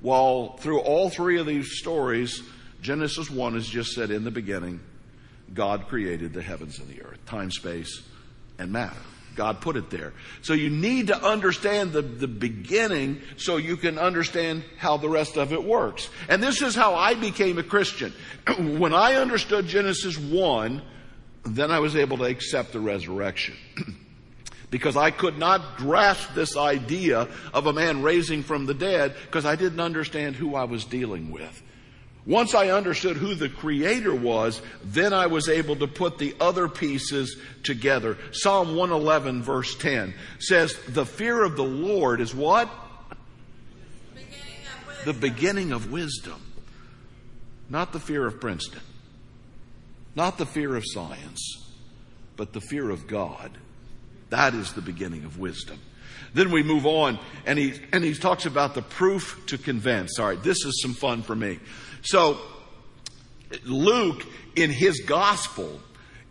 While 0.00 0.56
through 0.56 0.80
all 0.80 1.10
three 1.10 1.38
of 1.38 1.46
these 1.46 1.78
stories, 1.78 2.42
Genesis 2.80 3.30
1 3.30 3.56
is 3.56 3.68
just 3.68 3.92
said 3.92 4.10
in 4.10 4.24
the 4.24 4.30
beginning, 4.30 4.80
God 5.52 5.88
created 5.88 6.32
the 6.32 6.40
heavens 6.40 6.78
and 6.78 6.88
the 6.88 7.02
earth, 7.02 7.24
time, 7.26 7.50
space, 7.50 8.02
and 8.58 8.72
matter. 8.72 8.96
God 9.36 9.60
put 9.60 9.76
it 9.76 9.90
there. 9.90 10.12
So 10.42 10.52
you 10.52 10.70
need 10.70 11.08
to 11.08 11.22
understand 11.22 11.92
the, 11.92 12.02
the 12.02 12.28
beginning 12.28 13.20
so 13.36 13.56
you 13.56 13.76
can 13.76 13.98
understand 13.98 14.64
how 14.78 14.96
the 14.96 15.08
rest 15.08 15.36
of 15.36 15.52
it 15.52 15.62
works. 15.62 16.08
And 16.28 16.42
this 16.42 16.62
is 16.62 16.74
how 16.74 16.94
I 16.94 17.14
became 17.14 17.58
a 17.58 17.62
Christian. 17.62 18.12
when 18.58 18.94
I 18.94 19.14
understood 19.14 19.66
Genesis 19.66 20.18
1, 20.18 20.82
then 21.44 21.70
I 21.70 21.78
was 21.80 21.96
able 21.96 22.18
to 22.18 22.24
accept 22.24 22.72
the 22.72 22.80
resurrection. 22.80 23.56
because 24.70 24.96
I 24.96 25.10
could 25.10 25.38
not 25.38 25.76
grasp 25.76 26.34
this 26.34 26.56
idea 26.56 27.28
of 27.52 27.66
a 27.66 27.72
man 27.72 28.02
raising 28.02 28.42
from 28.42 28.66
the 28.66 28.74
dead 28.74 29.14
because 29.26 29.44
I 29.44 29.56
didn't 29.56 29.80
understand 29.80 30.36
who 30.36 30.54
I 30.54 30.64
was 30.64 30.84
dealing 30.84 31.30
with. 31.30 31.62
Once 32.30 32.54
I 32.54 32.68
understood 32.68 33.16
who 33.16 33.34
the 33.34 33.48
creator 33.48 34.14
was, 34.14 34.62
then 34.84 35.12
I 35.12 35.26
was 35.26 35.48
able 35.48 35.74
to 35.74 35.88
put 35.88 36.16
the 36.16 36.36
other 36.40 36.68
pieces 36.68 37.36
together. 37.64 38.16
Psalm 38.30 38.76
111 38.76 39.42
verse 39.42 39.74
10 39.74 40.14
says, 40.38 40.78
the 40.86 41.04
fear 41.04 41.42
of 41.42 41.56
the 41.56 41.64
Lord 41.64 42.20
is 42.20 42.32
what? 42.32 42.70
Beginning 44.14 44.36
The 45.04 45.12
beginning 45.12 45.72
of 45.72 45.90
wisdom. 45.90 46.40
Not 47.68 47.92
the 47.92 47.98
fear 47.98 48.24
of 48.24 48.40
Princeton. 48.40 48.82
Not 50.14 50.38
the 50.38 50.46
fear 50.46 50.76
of 50.76 50.84
science, 50.86 51.74
but 52.36 52.52
the 52.52 52.60
fear 52.60 52.90
of 52.90 53.08
God. 53.08 53.50
That 54.28 54.54
is 54.54 54.72
the 54.72 54.82
beginning 54.82 55.24
of 55.24 55.40
wisdom. 55.40 55.80
Then 56.32 56.50
we 56.50 56.62
move 56.62 56.86
on 56.86 57.18
and 57.46 57.58
he, 57.58 57.74
and 57.92 58.04
he 58.04 58.14
talks 58.14 58.46
about 58.46 58.74
the 58.74 58.82
proof 58.82 59.42
to 59.46 59.58
convince. 59.58 60.18
All 60.18 60.26
right, 60.26 60.42
this 60.42 60.64
is 60.64 60.80
some 60.82 60.94
fun 60.94 61.22
for 61.22 61.34
me. 61.34 61.58
So, 62.02 62.38
Luke, 63.64 64.24
in 64.56 64.70
his 64.70 65.00
gospel, 65.00 65.80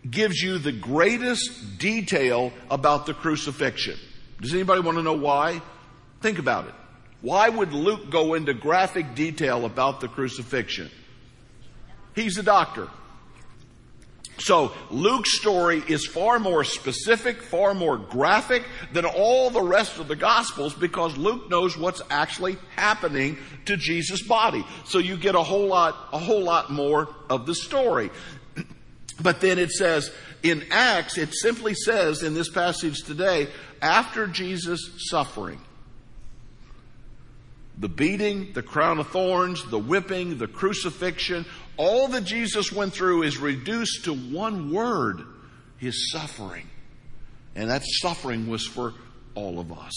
gives 0.09 0.41
you 0.41 0.57
the 0.57 0.71
greatest 0.71 1.77
detail 1.77 2.53
about 2.71 3.05
the 3.05 3.13
crucifixion. 3.13 3.97
Does 4.41 4.53
anybody 4.53 4.81
want 4.81 4.97
to 4.97 5.03
know 5.03 5.13
why? 5.13 5.61
Think 6.21 6.39
about 6.39 6.67
it. 6.67 6.73
Why 7.21 7.49
would 7.49 7.73
Luke 7.73 8.09
go 8.09 8.33
into 8.33 8.53
graphic 8.53 9.13
detail 9.13 9.65
about 9.65 9.99
the 9.99 10.07
crucifixion? 10.07 10.89
He's 12.15 12.37
a 12.37 12.43
doctor. 12.43 12.87
So 14.39 14.71
Luke's 14.89 15.37
story 15.37 15.83
is 15.87 16.07
far 16.07 16.39
more 16.39 16.63
specific, 16.63 17.41
far 17.41 17.73
more 17.73 17.97
graphic 17.97 18.63
than 18.93 19.05
all 19.05 19.49
the 19.49 19.61
rest 19.61 19.99
of 19.99 20.07
the 20.07 20.15
gospels 20.15 20.73
because 20.73 21.17
Luke 21.17 21.49
knows 21.49 21.77
what's 21.77 22.01
actually 22.09 22.57
happening 22.75 23.37
to 23.65 23.75
Jesus' 23.75 24.21
body. 24.21 24.65
So 24.85 24.97
you 24.99 25.17
get 25.17 25.35
a 25.35 25.43
whole 25.43 25.67
lot, 25.67 25.95
a 26.13 26.19
whole 26.19 26.43
lot 26.43 26.71
more 26.71 27.13
of 27.29 27.45
the 27.45 27.55
story. 27.55 28.09
But 29.21 29.41
then 29.41 29.59
it 29.59 29.71
says 29.71 30.09
in 30.43 30.63
Acts, 30.71 31.17
it 31.17 31.33
simply 31.33 31.73
says 31.73 32.23
in 32.23 32.33
this 32.33 32.49
passage 32.49 33.03
today, 33.03 33.49
after 33.81 34.27
Jesus' 34.27 35.09
suffering, 35.09 35.59
the 37.79 37.89
beating, 37.89 38.51
the 38.53 38.61
crown 38.61 38.99
of 38.99 39.07
thorns, 39.07 39.63
the 39.69 39.79
whipping, 39.79 40.37
the 40.37 40.47
crucifixion, 40.47 41.45
all 41.77 42.09
that 42.09 42.25
Jesus 42.25 42.73
went 42.73 42.93
through 42.93 43.23
is 43.23 43.37
reduced 43.37 44.03
to 44.03 44.13
one 44.13 44.71
word 44.71 45.23
his 45.77 46.11
suffering. 46.11 46.67
And 47.55 47.69
that 47.69 47.83
suffering 47.85 48.47
was 48.47 48.67
for 48.67 48.93
all 49.33 49.59
of 49.59 49.71
us. 49.71 49.93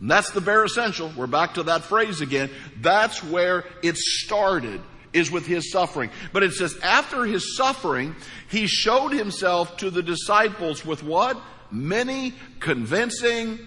And 0.00 0.10
that's 0.10 0.30
the 0.30 0.40
bare 0.40 0.64
essential. 0.64 1.12
We're 1.14 1.26
back 1.26 1.54
to 1.54 1.64
that 1.64 1.82
phrase 1.82 2.22
again. 2.22 2.50
That's 2.80 3.22
where 3.22 3.64
it 3.82 3.96
started, 3.98 4.80
is 5.12 5.30
with 5.30 5.46
his 5.46 5.70
suffering. 5.70 6.10
But 6.32 6.42
it 6.42 6.54
says, 6.54 6.76
after 6.82 7.24
his 7.24 7.56
suffering, 7.56 8.16
he 8.50 8.66
showed 8.66 9.12
himself 9.12 9.76
to 9.76 9.90
the 9.90 10.02
disciples 10.02 10.84
with 10.84 11.02
what? 11.02 11.40
Many 11.70 12.34
convincing 12.58 13.58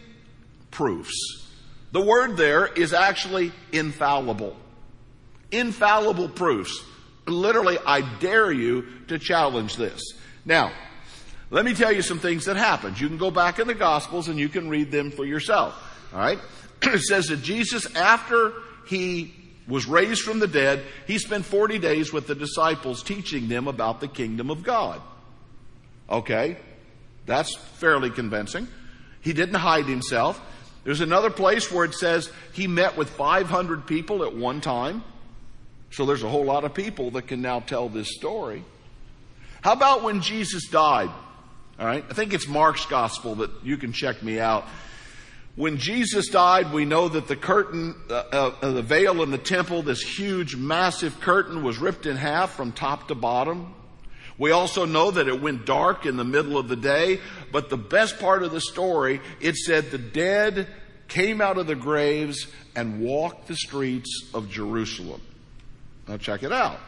proofs. 0.72 1.45
The 1.96 2.02
word 2.02 2.36
there 2.36 2.68
is 2.68 2.94
actually 2.94 3.54
infallible. 3.72 4.58
Infallible 5.50 6.28
proofs. 6.28 6.84
Literally, 7.26 7.78
I 7.86 8.02
dare 8.20 8.52
you 8.52 8.86
to 9.08 9.18
challenge 9.18 9.78
this. 9.78 10.02
Now, 10.44 10.74
let 11.52 11.64
me 11.64 11.74
tell 11.74 11.94
you 11.94 12.02
some 12.02 12.20
things 12.20 12.44
that 12.46 12.58
happened. 12.58 13.00
You 13.00 13.08
can 13.08 13.18
go 13.18 13.32
back 13.32 13.60
in 13.60 13.68
the 13.68 13.74
Gospels 13.74 14.28
and 14.28 14.38
you 14.38 14.50
can 14.50 14.68
read 14.68 14.92
them 14.92 15.10
for 15.10 15.24
yourself. 15.24 15.74
All 16.12 16.20
right? 16.20 16.38
it 16.82 17.00
says 17.00 17.28
that 17.28 17.42
Jesus, 17.42 17.86
after 17.96 18.52
he 18.90 19.34
was 19.66 19.86
raised 19.86 20.24
from 20.24 20.40
the 20.40 20.50
dead, 20.50 20.84
he 21.08 21.18
spent 21.18 21.46
40 21.46 21.80
days 21.80 22.12
with 22.12 22.28
the 22.28 22.36
disciples 22.36 23.04
teaching 23.04 23.48
them 23.48 23.70
about 23.70 24.02
the 24.02 24.10
kingdom 24.10 24.50
of 24.50 24.64
God. 24.64 25.02
Okay? 26.10 26.58
That's 27.26 27.56
fairly 27.56 28.10
convincing. 28.10 28.68
He 29.22 29.32
didn't 29.32 29.56
hide 29.56 29.86
himself. 29.86 30.42
There's 30.86 31.02
another 31.02 31.32
place 31.32 31.72
where 31.72 31.84
it 31.84 31.96
says 31.96 32.32
he 32.54 32.68
met 32.68 32.96
with 32.96 33.10
500 33.10 33.86
people 33.86 34.24
at 34.24 34.36
one 34.36 34.62
time. 34.62 35.04
So 35.92 36.06
there's 36.06 36.24
a 36.24 36.30
whole 36.30 36.46
lot 36.46 36.64
of 36.64 36.74
people 36.74 37.12
that 37.12 37.28
can 37.28 37.42
now 37.42 37.60
tell 37.60 37.90
this 37.90 38.16
story. 38.16 38.64
How 39.62 39.74
about 39.74 40.04
when 40.04 40.22
Jesus 40.22 40.68
died? 40.68 41.10
All 41.80 41.86
right. 41.86 42.06
I 42.08 42.14
think 42.14 42.34
it's 42.34 42.48
Mark's 42.48 42.86
gospel 42.86 43.36
that 43.36 43.50
you 43.64 43.78
can 43.78 43.94
check 43.94 44.22
me 44.22 44.40
out. 44.40 44.66
When 45.56 45.78
Jesus 45.78 46.28
died, 46.28 46.72
we 46.72 46.86
know 46.86 47.08
that 47.08 47.28
the 47.28 47.36
curtain, 47.36 47.96
uh, 48.10 48.14
uh, 48.14 48.72
the 48.72 48.82
veil 48.82 49.24
in 49.24 49.32
the 49.32 49.38
temple, 49.38 49.82
this 49.82 50.02
huge, 50.02 50.56
massive 50.56 51.20
curtain 51.22 51.64
was 51.64 51.80
ripped 51.80 52.06
in 52.06 52.18
half 52.18 52.54
from 52.54 52.74
top 52.74 53.08
to 53.08 53.16
bottom. 53.16 53.74
We 54.38 54.52
also 54.52 54.86
know 54.86 55.12
that 55.12 55.28
it 55.28 55.42
went 55.42 55.66
dark 55.66 56.06
in 56.06 56.18
the 56.18 56.26
middle 56.26 56.58
of 56.58 56.68
the 56.68 56.76
day, 56.76 57.22
but 57.52 57.70
the 57.70 57.78
best 57.78 58.20
part 58.20 58.44
of 58.44 58.52
the 58.52 58.62
story, 58.62 59.22
it 59.40 59.56
said 59.56 59.92
the 59.92 59.98
dead 59.98 60.68
came 61.08 61.40
out 61.40 61.58
of 61.58 61.68
the 61.68 61.76
graves 61.76 62.48
and 62.76 63.00
walked 63.00 63.48
the 63.48 63.56
streets 63.56 64.30
of 64.34 64.50
Jerusalem. 64.50 65.22
Now 66.08 66.18
check 66.18 66.44
it 66.44 66.52
out. 66.52 66.80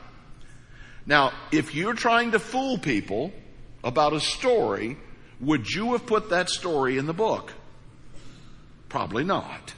Now, 1.06 1.32
if 1.52 1.74
you're 1.74 1.94
trying 1.94 2.32
to 2.32 2.40
fool 2.40 2.78
people 2.78 3.32
about 3.84 4.12
a 4.12 4.20
story, 4.20 4.98
would 5.40 5.74
you 5.74 5.94
have 5.94 6.06
put 6.06 6.32
that 6.32 6.50
story 6.50 6.98
in 6.98 7.06
the 7.06 7.14
book? 7.14 7.54
Probably 8.90 9.24
not. 9.24 9.74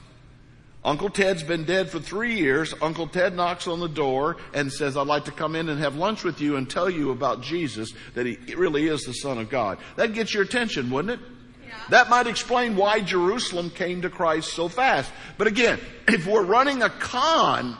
Uncle 0.82 1.10
Ted's 1.10 1.42
been 1.42 1.64
dead 1.64 1.90
for 1.90 2.00
three 2.00 2.36
years. 2.38 2.72
Uncle 2.80 3.06
Ted 3.06 3.34
knocks 3.34 3.66
on 3.66 3.80
the 3.80 3.88
door 3.88 4.38
and 4.54 4.72
says, 4.72 4.96
I'd 4.96 5.06
like 5.06 5.26
to 5.26 5.30
come 5.30 5.54
in 5.54 5.68
and 5.68 5.78
have 5.80 5.96
lunch 5.96 6.24
with 6.24 6.40
you 6.40 6.56
and 6.56 6.68
tell 6.68 6.88
you 6.88 7.10
about 7.10 7.42
Jesus, 7.42 7.92
that 8.14 8.24
he 8.24 8.38
really 8.54 8.88
is 8.88 9.02
the 9.02 9.12
Son 9.12 9.38
of 9.38 9.50
God. 9.50 9.78
That 9.96 10.14
gets 10.14 10.32
your 10.32 10.42
attention, 10.42 10.90
wouldn't 10.90 11.20
it? 11.20 11.26
Yeah. 11.66 11.74
That 11.90 12.08
might 12.08 12.26
explain 12.26 12.76
why 12.76 13.00
Jerusalem 13.00 13.68
came 13.68 14.02
to 14.02 14.10
Christ 14.10 14.54
so 14.54 14.68
fast. 14.68 15.12
But 15.36 15.48
again, 15.48 15.78
if 16.08 16.26
we're 16.26 16.44
running 16.44 16.82
a 16.82 16.88
con, 16.88 17.76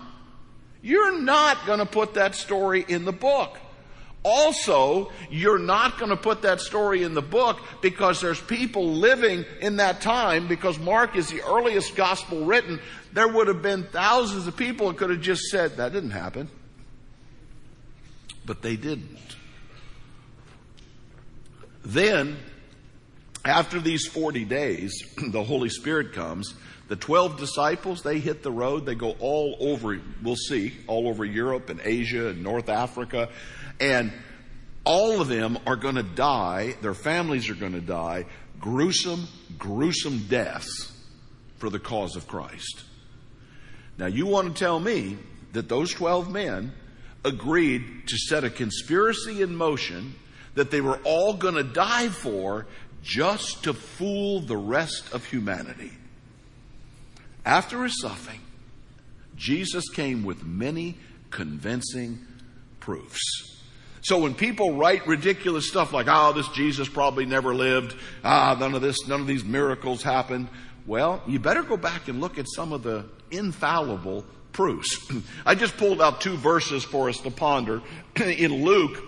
you're 0.83 1.19
not 1.19 1.65
going 1.67 1.79
to 1.79 1.87
put 1.87 2.15
that 2.15 2.35
story 2.35 2.85
in 2.87 3.07
the 3.07 3.13
book. 3.13 3.59
Also, 4.23 5.11
you're 5.31 5.59
not 5.59 5.99
going 5.99 6.11
to 6.11 6.17
put 6.17 6.43
that 6.43 6.61
story 6.61 7.03
in 7.03 7.15
the 7.15 7.23
book 7.23 7.59
because 7.81 8.21
there's 8.21 8.41
people 8.41 8.93
living 8.93 9.47
in 9.63 9.77
that 9.77 10.03
time 10.03 10.47
because 10.47 10.79
Mark 10.79 11.17
is 11.17 11.31
the 11.31 11.41
earliest 11.43 11.97
gospel 11.97 12.45
written. 12.45 12.81
There 13.15 13.29
would 13.29 13.49
have 13.49 13.63
been 13.63 13.85
thousands 13.85 14.47
of 14.47 14.57
people 14.57 14.89
that 14.89 14.99
could 14.99 15.11
have 15.11 15.23
just 15.23 15.45
said, 15.45 15.79
that 15.79 15.93
didn't 15.93 16.11
happen. 16.11 16.51
But 18.45 18.61
they 18.61 18.77
didn't. 18.77 19.19
Then, 21.83 22.37
after 23.45 23.81
these 23.81 24.07
40 24.07 24.45
days, 24.45 24.93
the 25.31 25.43
Holy 25.43 25.69
Spirit 25.69 26.13
comes. 26.13 26.55
The 26.89 26.97
12 26.97 27.39
disciples, 27.39 28.03
they 28.03 28.19
hit 28.19 28.43
the 28.43 28.51
road. 28.51 28.85
They 28.85 28.97
go 28.97 29.15
all 29.21 29.57
over, 29.61 30.01
we'll 30.23 30.37
see, 30.37 30.75
all 30.89 31.09
over 31.09 31.25
Europe 31.25 31.71
and 31.71 31.81
Asia 31.83 32.29
and 32.29 32.43
North 32.43 32.69
Africa. 32.69 33.29
And 33.79 34.13
all 34.85 35.21
of 35.21 35.29
them 35.29 35.59
are 35.67 35.77
going 35.77 35.95
to 35.95 36.03
die. 36.03 36.75
Their 36.83 36.95
families 36.95 37.49
are 37.49 37.55
going 37.55 37.73
to 37.73 37.81
die 37.81 38.27
gruesome, 38.61 39.27
gruesome 39.59 40.27
deaths 40.29 40.93
for 41.59 41.71
the 41.71 41.79
cause 41.79 42.17
of 42.17 42.29
Christ. 42.29 42.85
Now, 43.99 44.07
you 44.07 44.27
want 44.27 44.55
to 44.55 44.59
tell 44.59 44.79
me 44.79 45.17
that 45.53 45.69
those 45.69 45.93
12 45.93 46.31
men 46.31 46.73
agreed 47.25 48.07
to 48.07 48.17
set 48.17 48.45
a 48.45 48.51
conspiracy 48.51 49.43
in 49.43 49.55
motion 49.55 50.15
that 50.55 50.71
they 50.71 50.81
were 50.81 50.99
all 51.05 51.35
going 51.35 51.55
to 51.55 51.65
die 51.65 52.09
for 52.09 52.67
just 53.03 53.65
to 53.65 53.75
fool 53.75 54.41
the 54.41 54.57
rest 54.57 55.13
of 55.13 55.25
humanity. 55.25 55.93
After 57.45 57.83
his 57.85 58.01
suffering, 58.01 58.41
Jesus 59.37 59.89
came 59.89 60.25
with 60.25 60.45
many 60.45 60.97
convincing 61.31 62.19
proofs. 62.81 63.21
So 64.03 64.19
when 64.19 64.35
people 64.35 64.75
write 64.75 65.07
ridiculous 65.07 65.69
stuff 65.69 65.93
like, 65.93 66.07
oh, 66.09 66.33
this 66.33 66.49
Jesus 66.49 66.89
probably 66.89 67.27
never 67.27 67.55
lived, 67.55 67.95
ah, 68.25 68.57
none 68.59 68.75
of 68.75 68.83
this, 68.83 69.07
none 69.07 69.21
of 69.21 69.27
these 69.27 69.45
miracles 69.45 70.03
happened, 70.03 70.49
well, 70.87 71.23
you 71.27 71.39
better 71.39 71.63
go 71.63 71.77
back 71.77 72.09
and 72.09 72.21
look 72.21 72.39
at 72.39 72.47
some 72.55 72.73
of 72.73 72.83
the 72.83 73.05
infallible 73.31 74.25
proofs. 74.53 75.11
I 75.47 75.55
just 75.55 75.77
pulled 75.77 76.01
out 76.01 76.21
two 76.21 76.37
verses 76.37 76.83
for 76.85 77.09
us 77.09 77.19
to 77.21 77.31
ponder. 77.31 77.83
In 78.17 78.65
Luke, 78.65 79.03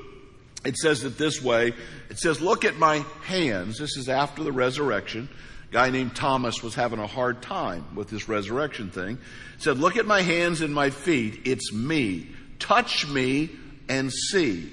it 0.65 0.77
says 0.77 1.05
it 1.05 1.19
this 1.19 1.43
way. 1.43 1.73
It 2.11 2.19
says, 2.19 2.41
look 2.41 2.65
at 2.65 2.77
my 2.77 3.05
hands. 3.25 3.79
This 3.79 3.97
is 3.97 4.09
after 4.09 4.45
the 4.45 4.53
resurrection. 4.53 5.29
A 5.71 5.73
guy 5.73 5.91
named 5.91 6.15
Thomas 6.15 6.63
was 6.63 6.75
having 6.75 6.99
a 6.99 7.07
hard 7.07 7.43
time 7.43 7.95
with 7.95 8.09
this 8.09 8.29
resurrection 8.29 8.91
thing. 8.91 9.19
He 9.57 9.63
said, 9.63 9.79
look 9.79 9.97
at 9.97 10.07
my 10.07 10.23
hands 10.23 10.61
and 10.61 10.75
my 10.75 10.91
feet. 10.91 11.41
It's 11.45 11.73
me. 11.73 12.29
Touch 12.59 13.09
me 13.09 13.51
and 13.89 14.13
see. 14.13 14.73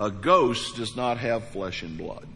A 0.00 0.10
ghost 0.10 0.76
does 0.76 0.96
not 0.96 1.18
have 1.18 1.48
flesh 1.48 1.82
and 1.82 1.96
blood. 1.96 2.26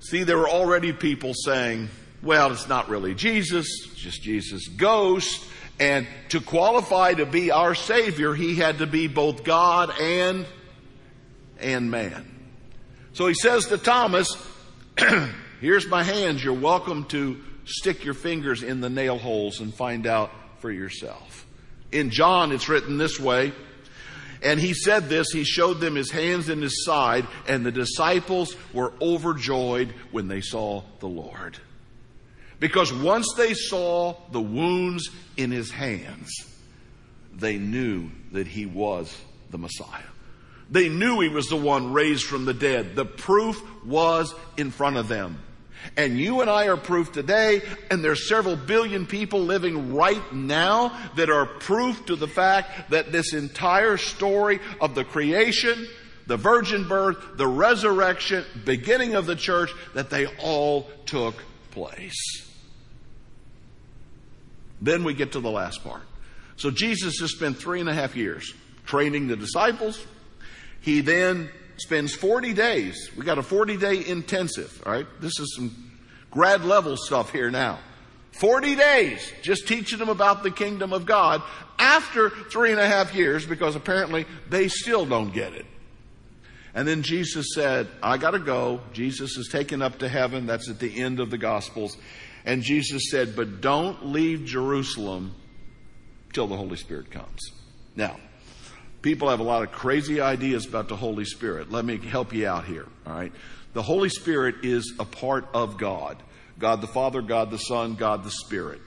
See, 0.00 0.24
there 0.24 0.36
were 0.36 0.50
already 0.50 0.92
people 0.92 1.32
saying, 1.32 1.88
well, 2.22 2.52
it's 2.52 2.68
not 2.68 2.88
really 2.88 3.14
Jesus, 3.14 3.66
it's 3.86 4.00
just 4.00 4.22
Jesus' 4.22 4.66
ghost. 4.68 5.46
And 5.78 6.06
to 6.28 6.40
qualify 6.40 7.14
to 7.14 7.24
be 7.24 7.50
our 7.50 7.74
Savior, 7.74 8.34
He 8.34 8.56
had 8.56 8.78
to 8.78 8.86
be 8.86 9.06
both 9.06 9.44
God 9.44 9.92
and, 10.00 10.44
and 11.62 11.90
man. 11.90 12.28
So 13.12 13.26
He 13.26 13.34
says 13.34 13.66
to 13.66 13.78
Thomas, 13.78 14.28
here's 15.60 15.86
my 15.86 16.02
hands, 16.02 16.42
you're 16.42 16.54
welcome 16.54 17.04
to 17.06 17.40
stick 17.64 18.04
your 18.04 18.14
fingers 18.14 18.62
in 18.62 18.80
the 18.80 18.90
nail 18.90 19.18
holes 19.18 19.60
and 19.60 19.74
find 19.74 20.06
out 20.06 20.30
for 20.58 20.70
yourself. 20.70 21.46
In 21.90 22.10
John, 22.10 22.52
it's 22.52 22.68
written 22.68 22.98
this 22.98 23.20
way, 23.20 23.52
and 24.42 24.58
he 24.58 24.74
said 24.74 25.08
this, 25.08 25.30
he 25.30 25.44
showed 25.44 25.80
them 25.80 25.94
his 25.94 26.10
hands 26.10 26.48
and 26.48 26.62
his 26.62 26.84
side, 26.84 27.26
and 27.46 27.64
the 27.64 27.70
disciples 27.70 28.56
were 28.72 28.92
overjoyed 29.00 29.94
when 30.10 30.26
they 30.26 30.40
saw 30.40 30.82
the 30.98 31.08
Lord. 31.08 31.58
Because 32.58 32.92
once 32.92 33.26
they 33.36 33.54
saw 33.54 34.16
the 34.30 34.40
wounds 34.40 35.10
in 35.36 35.50
his 35.50 35.70
hands, 35.70 36.30
they 37.34 37.58
knew 37.58 38.10
that 38.32 38.46
he 38.46 38.66
was 38.66 39.16
the 39.50 39.58
Messiah. 39.58 40.02
They 40.72 40.88
knew 40.88 41.20
he 41.20 41.28
was 41.28 41.48
the 41.48 41.56
one 41.56 41.92
raised 41.92 42.24
from 42.24 42.46
the 42.46 42.54
dead. 42.54 42.96
The 42.96 43.04
proof 43.04 43.62
was 43.84 44.34
in 44.56 44.70
front 44.70 44.96
of 44.96 45.06
them. 45.06 45.38
And 45.98 46.18
you 46.18 46.40
and 46.40 46.48
I 46.48 46.68
are 46.68 46.78
proof 46.78 47.12
today, 47.12 47.60
and 47.90 48.02
there's 48.02 48.26
several 48.26 48.56
billion 48.56 49.04
people 49.04 49.40
living 49.40 49.94
right 49.94 50.32
now 50.32 50.98
that 51.16 51.28
are 51.28 51.44
proof 51.44 52.06
to 52.06 52.16
the 52.16 52.28
fact 52.28 52.90
that 52.90 53.12
this 53.12 53.34
entire 53.34 53.98
story 53.98 54.60
of 54.80 54.94
the 54.94 55.04
creation, 55.04 55.86
the 56.26 56.38
virgin 56.38 56.88
birth, 56.88 57.18
the 57.36 57.46
resurrection, 57.46 58.44
beginning 58.64 59.14
of 59.14 59.26
the 59.26 59.36
church, 59.36 59.70
that 59.94 60.08
they 60.08 60.26
all 60.38 60.88
took 61.04 61.34
place. 61.72 62.48
Then 64.80 65.04
we 65.04 65.12
get 65.12 65.32
to 65.32 65.40
the 65.40 65.50
last 65.50 65.84
part. 65.84 66.02
So 66.56 66.70
Jesus 66.70 67.18
has 67.20 67.32
spent 67.32 67.58
three 67.58 67.80
and 67.80 67.88
a 67.90 67.94
half 67.94 68.16
years 68.16 68.54
training 68.86 69.26
the 69.26 69.36
disciples. 69.36 70.02
He 70.82 71.00
then 71.00 71.48
spends 71.76 72.14
40 72.14 72.52
days. 72.52 73.10
We 73.16 73.24
got 73.24 73.38
a 73.38 73.42
40 73.42 73.76
day 73.78 74.04
intensive, 74.06 74.82
all 74.84 74.92
right? 74.92 75.06
This 75.20 75.38
is 75.40 75.54
some 75.56 75.92
grad 76.30 76.64
level 76.64 76.96
stuff 76.96 77.30
here 77.32 77.50
now. 77.50 77.78
40 78.32 78.74
days 78.76 79.32
just 79.42 79.68
teaching 79.68 79.98
them 79.98 80.08
about 80.08 80.42
the 80.42 80.50
kingdom 80.50 80.92
of 80.92 81.06
God 81.06 81.42
after 81.78 82.30
three 82.30 82.70
and 82.70 82.80
a 82.80 82.86
half 82.86 83.14
years 83.14 83.46
because 83.46 83.76
apparently 83.76 84.26
they 84.48 84.68
still 84.68 85.06
don't 85.06 85.32
get 85.32 85.52
it. 85.54 85.66
And 86.74 86.88
then 86.88 87.02
Jesus 87.02 87.48
said, 87.54 87.88
I 88.02 88.16
gotta 88.16 88.38
go. 88.38 88.80
Jesus 88.92 89.36
is 89.36 89.48
taken 89.48 89.82
up 89.82 89.98
to 89.98 90.08
heaven. 90.08 90.46
That's 90.46 90.70
at 90.70 90.78
the 90.78 91.00
end 91.00 91.20
of 91.20 91.30
the 91.30 91.36
Gospels. 91.38 91.98
And 92.44 92.62
Jesus 92.62 93.10
said, 93.10 93.36
but 93.36 93.60
don't 93.60 94.06
leave 94.06 94.46
Jerusalem 94.46 95.34
till 96.32 96.46
the 96.46 96.56
Holy 96.56 96.76
Spirit 96.76 97.10
comes. 97.10 97.40
Now, 97.94 98.16
people 99.02 99.28
have 99.28 99.40
a 99.40 99.44
lot 99.44 99.62
of 99.62 99.72
crazy 99.72 100.20
ideas 100.20 100.66
about 100.66 100.88
the 100.88 100.96
Holy 100.96 101.24
Spirit. 101.24 101.70
Let 101.70 101.84
me 101.84 101.98
help 101.98 102.32
you 102.32 102.46
out 102.46 102.64
here, 102.64 102.86
alright? 103.06 103.32
The 103.74 103.82
Holy 103.82 104.08
Spirit 104.08 104.56
is 104.64 104.94
a 104.98 105.04
part 105.04 105.46
of 105.52 105.76
God. 105.76 106.22
God 106.58 106.80
the 106.80 106.86
Father, 106.86 107.20
God 107.20 107.50
the 107.50 107.58
Son, 107.58 107.94
God 107.94 108.24
the 108.24 108.30
Spirit. 108.30 108.80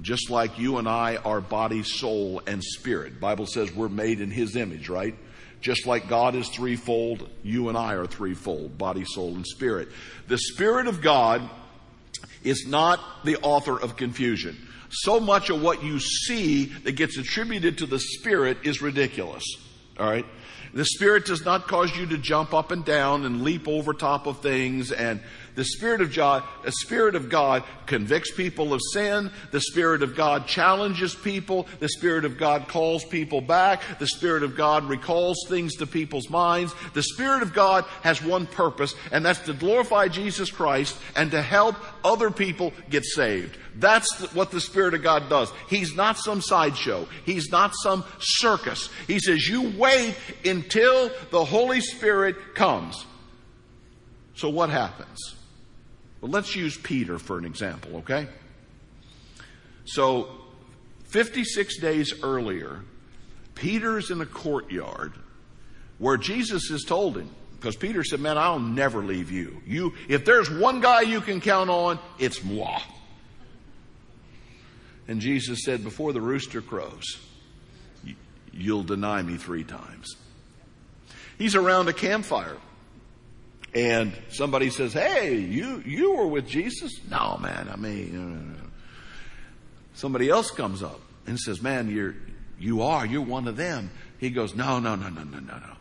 Just 0.00 0.30
like 0.30 0.58
you 0.58 0.78
and 0.78 0.88
I 0.88 1.16
are 1.16 1.40
body, 1.40 1.82
soul, 1.82 2.42
and 2.46 2.62
spirit. 2.62 3.20
Bible 3.20 3.46
says 3.46 3.72
we're 3.72 3.88
made 3.88 4.20
in 4.20 4.30
His 4.30 4.56
image, 4.56 4.88
right? 4.88 5.14
Just 5.60 5.86
like 5.86 6.08
God 6.08 6.34
is 6.34 6.48
threefold, 6.48 7.28
you 7.44 7.68
and 7.68 7.78
I 7.78 7.94
are 7.94 8.06
threefold, 8.06 8.76
body, 8.76 9.04
soul, 9.04 9.36
and 9.36 9.46
spirit. 9.46 9.88
The 10.26 10.38
Spirit 10.38 10.88
of 10.88 11.00
God 11.00 11.48
is 12.42 12.66
not 12.66 12.98
the 13.24 13.36
author 13.36 13.80
of 13.80 13.96
confusion. 13.96 14.56
So 14.90 15.20
much 15.20 15.50
of 15.50 15.62
what 15.62 15.84
you 15.84 16.00
see 16.00 16.64
that 16.64 16.92
gets 16.92 17.16
attributed 17.16 17.78
to 17.78 17.86
the 17.86 18.00
Spirit 18.00 18.58
is 18.64 18.82
ridiculous. 18.82 19.44
Alright? 20.02 20.26
The 20.74 20.84
Spirit 20.84 21.26
does 21.26 21.44
not 21.44 21.68
cause 21.68 21.96
you 21.96 22.06
to 22.06 22.18
jump 22.18 22.52
up 22.52 22.72
and 22.72 22.84
down 22.84 23.24
and 23.24 23.44
leap 23.44 23.68
over 23.68 23.92
top 23.92 24.26
of 24.26 24.40
things 24.40 24.90
and 24.90 25.20
the 25.54 25.64
Spirit 25.64 26.00
of 26.00 26.14
God, 26.14 26.42
the 26.64 26.72
Spirit 26.72 27.14
of 27.14 27.28
God 27.28 27.62
convicts 27.86 28.32
people 28.32 28.72
of 28.72 28.80
sin. 28.92 29.30
The 29.50 29.60
Spirit 29.60 30.02
of 30.02 30.16
God 30.16 30.46
challenges 30.46 31.14
people. 31.14 31.66
The 31.78 31.90
Spirit 31.90 32.24
of 32.24 32.38
God 32.38 32.68
calls 32.68 33.04
people 33.04 33.40
back. 33.40 33.82
The 33.98 34.06
Spirit 34.06 34.42
of 34.42 34.56
God 34.56 34.84
recalls 34.84 35.36
things 35.48 35.74
to 35.76 35.86
people's 35.86 36.30
minds. 36.30 36.74
The 36.94 37.02
Spirit 37.02 37.42
of 37.42 37.52
God 37.52 37.84
has 38.02 38.22
one 38.22 38.46
purpose, 38.46 38.94
and 39.10 39.24
that's 39.24 39.40
to 39.40 39.52
glorify 39.52 40.08
Jesus 40.08 40.50
Christ 40.50 40.96
and 41.16 41.30
to 41.32 41.42
help 41.42 41.76
other 42.04 42.30
people 42.30 42.72
get 42.88 43.04
saved. 43.04 43.58
That's 43.76 44.32
what 44.34 44.50
the 44.50 44.60
Spirit 44.60 44.94
of 44.94 45.02
God 45.02 45.28
does. 45.28 45.52
He's 45.68 45.94
not 45.94 46.18
some 46.18 46.40
sideshow. 46.40 47.08
He's 47.24 47.50
not 47.50 47.72
some 47.82 48.04
circus. 48.18 48.88
He 49.06 49.18
says, 49.18 49.46
you 49.48 49.72
wait 49.78 50.14
until 50.44 51.10
the 51.30 51.44
Holy 51.44 51.80
Spirit 51.80 52.54
comes. 52.54 53.04
So 54.34 54.48
what 54.48 54.70
happens? 54.70 55.36
Well, 56.22 56.30
let's 56.30 56.54
use 56.54 56.78
Peter 56.78 57.18
for 57.18 57.36
an 57.36 57.44
example, 57.44 57.96
okay? 57.96 58.28
So, 59.84 60.28
56 61.06 61.78
days 61.80 62.22
earlier, 62.22 62.80
Peter's 63.56 64.10
in 64.10 64.20
a 64.20 64.26
courtyard 64.26 65.12
where 65.98 66.16
Jesus 66.16 66.68
has 66.68 66.84
told 66.84 67.18
him, 67.18 67.28
because 67.58 67.74
Peter 67.74 68.04
said, 68.04 68.20
man, 68.20 68.38
I'll 68.38 68.60
never 68.60 69.02
leave 69.02 69.32
you. 69.32 69.60
You, 69.66 69.94
if 70.08 70.24
there's 70.24 70.48
one 70.48 70.80
guy 70.80 71.02
you 71.02 71.20
can 71.20 71.40
count 71.40 71.70
on, 71.70 71.98
it's 72.20 72.42
moi. 72.44 72.80
And 75.08 75.20
Jesus 75.20 75.64
said, 75.64 75.82
before 75.82 76.12
the 76.12 76.20
rooster 76.20 76.62
crows, 76.62 77.18
you'll 78.52 78.84
deny 78.84 79.22
me 79.22 79.36
three 79.36 79.64
times. 79.64 80.14
He's 81.36 81.56
around 81.56 81.88
a 81.88 81.92
campfire 81.92 82.56
and 83.74 84.12
somebody 84.28 84.70
says, 84.70 84.92
"Hey, 84.92 85.36
you 85.38 85.82
you 85.86 86.14
were 86.14 86.26
with 86.26 86.46
Jesus?" 86.46 86.92
No, 87.10 87.38
man. 87.40 87.68
I 87.72 87.76
mean, 87.76 88.56
somebody 89.94 90.28
else 90.28 90.50
comes 90.50 90.82
up 90.82 91.00
and 91.26 91.38
says, 91.38 91.62
"Man, 91.62 91.88
you're 91.90 92.14
you 92.58 92.82
are. 92.82 93.06
You're 93.06 93.22
one 93.22 93.48
of 93.48 93.56
them." 93.56 93.90
He 94.18 94.30
goes, 94.30 94.54
"No, 94.54 94.78
no, 94.78 94.94
no, 94.94 95.08
no, 95.08 95.24
no, 95.24 95.38
no, 95.38 95.58
no." 95.58 95.76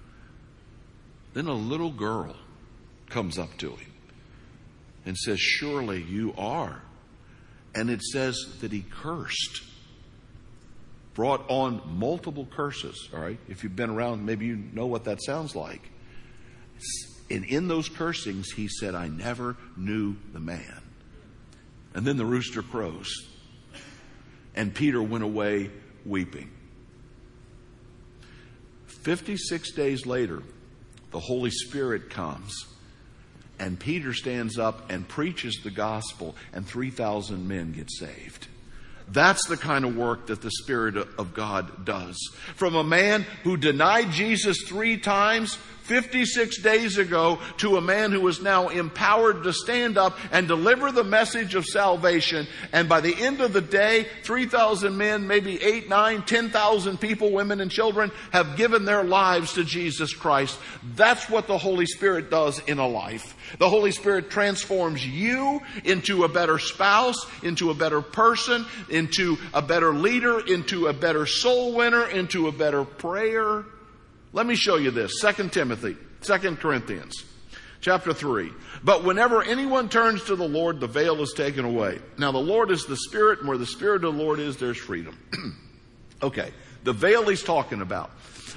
Then 1.34 1.47
a 1.47 1.54
little 1.54 1.91
girl 1.91 2.36
comes 3.10 3.38
up 3.38 3.58
to 3.58 3.71
him 3.71 3.91
and 5.06 5.17
says, 5.17 5.39
"Surely 5.39 6.01
you 6.01 6.34
are." 6.38 6.82
And 7.73 7.89
it 7.89 8.01
says 8.01 8.38
that 8.60 8.71
he 8.71 8.82
cursed 8.82 9.63
brought 11.13 11.49
on 11.49 11.82
multiple 11.97 12.47
curses, 12.49 13.10
all 13.13 13.19
right? 13.19 13.39
If 13.49 13.63
you've 13.63 13.75
been 13.75 13.89
around, 13.89 14.25
maybe 14.25 14.45
you 14.45 14.56
know 14.56 14.86
what 14.86 15.04
that 15.06 15.21
sounds 15.21 15.56
like. 15.56 15.82
And 17.31 17.45
in 17.45 17.69
those 17.69 17.87
cursings, 17.87 18.51
he 18.51 18.67
said, 18.67 18.93
I 18.93 19.07
never 19.07 19.55
knew 19.77 20.17
the 20.33 20.39
man. 20.41 20.81
And 21.93 22.05
then 22.05 22.17
the 22.17 22.25
rooster 22.25 22.61
crows. 22.61 23.09
And 24.53 24.75
Peter 24.75 25.01
went 25.01 25.23
away 25.23 25.71
weeping. 26.05 26.51
56 28.87 29.71
days 29.71 30.05
later, 30.05 30.43
the 31.11 31.19
Holy 31.19 31.51
Spirit 31.51 32.09
comes. 32.09 32.65
And 33.59 33.79
Peter 33.79 34.13
stands 34.13 34.57
up 34.57 34.91
and 34.91 35.07
preaches 35.07 35.61
the 35.63 35.71
gospel, 35.71 36.35
and 36.51 36.65
3,000 36.65 37.47
men 37.47 37.71
get 37.71 37.89
saved. 37.91 38.47
That's 39.07 39.45
the 39.47 39.57
kind 39.57 39.85
of 39.85 39.95
work 39.95 40.27
that 40.27 40.41
the 40.41 40.51
Spirit 40.51 40.95
of 40.95 41.33
God 41.33 41.85
does. 41.85 42.17
From 42.55 42.75
a 42.75 42.83
man 42.83 43.25
who 43.43 43.57
denied 43.57 44.11
Jesus 44.11 44.63
three 44.65 44.97
times 44.97 45.57
56 45.91 46.60
days 46.60 46.97
ago 46.97 47.38
to 47.58 47.75
a 47.75 47.82
man 47.82 48.13
who 48.13 48.25
is 48.30 48.41
now 48.41 48.69
empowered 48.69 49.43
to 49.43 49.51
stand 49.51 49.97
up 49.97 50.17
and 50.32 50.47
deliver 50.47 50.89
the 50.89 51.04
message 51.04 51.54
of 51.54 51.65
salvation. 51.65 52.47
And 52.71 52.88
by 52.88 53.01
the 53.01 53.13
end 53.13 53.41
of 53.41 53.51
the 53.51 53.60
day, 53.60 54.08
3,000 54.23 54.95
men, 54.95 55.27
maybe 55.27 55.62
8, 55.62 55.89
9, 55.89 56.21
10,000 56.21 56.97
people, 56.97 57.34
women 57.34 57.60
and 57.60 57.69
children 57.69 58.10
have 58.32 58.56
given 58.56 58.86
their 58.86 59.04
lives 59.04 59.51
to 59.56 59.65
Jesus 59.65 60.13
Christ. 60.13 60.58
That's 60.95 61.30
what 61.30 61.47
the 61.47 61.58
Holy 61.58 61.86
Spirit 61.86 62.32
does 62.32 62.60
in 62.60 62.80
a 62.80 62.88
life. 62.88 63.36
The 63.60 63.67
Holy 63.67 63.91
Spirit 63.91 64.30
transforms 64.30 65.06
you 65.06 65.60
into 65.84 66.23
a 66.23 66.30
better 66.30 66.58
spouse, 66.58 67.17
into 67.43 67.69
a 67.69 67.73
better 67.73 68.01
person, 68.01 68.65
into 68.88 69.36
a 69.54 69.62
better 69.62 69.93
leader, 69.93 70.39
into 70.39 70.88
a 70.88 70.93
better 70.93 71.25
soul 71.25 71.75
winner, 71.75 72.08
into 72.08 72.47
a 72.47 72.54
better 72.54 72.86
prayer 72.86 73.65
Let 74.33 74.45
me 74.45 74.55
show 74.55 74.77
you 74.77 74.91
this. 74.91 75.19
2 75.19 75.49
Timothy, 75.49 75.97
2 76.21 76.55
Corinthians, 76.55 77.23
chapter 77.81 78.13
3. 78.13 78.51
But 78.83 79.03
whenever 79.03 79.43
anyone 79.43 79.89
turns 79.89 80.23
to 80.25 80.35
the 80.35 80.47
Lord, 80.47 80.79
the 80.79 80.87
veil 80.87 81.21
is 81.21 81.33
taken 81.33 81.65
away. 81.65 81.99
Now 82.17 82.31
the 82.31 82.37
Lord 82.37 82.71
is 82.71 82.85
the 82.85 82.95
Spirit, 82.95 83.39
and 83.39 83.47
where 83.47 83.57
the 83.57 83.65
Spirit 83.65 84.05
of 84.05 84.15
the 84.15 84.23
Lord 84.23 84.39
is, 84.39 84.57
there's 84.57 84.77
freedom. 84.77 85.17
okay, 86.23 86.51
the 86.83 86.93
veil 86.93 87.27
he's 87.27 87.43
talking 87.43 87.81
about. 87.81 88.11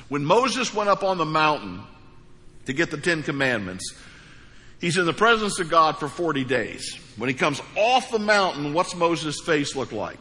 When 0.08 0.24
Moses 0.24 0.72
went 0.72 0.90
up 0.90 1.02
on 1.02 1.18
the 1.18 1.24
mountain 1.24 1.82
to 2.66 2.72
get 2.72 2.90
the 2.90 2.98
Ten 2.98 3.22
Commandments, 3.22 3.94
he's 4.80 4.96
in 4.96 5.06
the 5.06 5.12
presence 5.12 5.58
of 5.58 5.68
God 5.68 5.98
for 5.98 6.08
40 6.08 6.44
days. 6.44 6.96
When 7.16 7.28
he 7.28 7.34
comes 7.34 7.60
off 7.76 8.10
the 8.10 8.18
mountain, 8.18 8.74
what's 8.74 8.94
Moses' 8.94 9.40
face 9.40 9.74
look 9.74 9.92
like? 9.92 10.18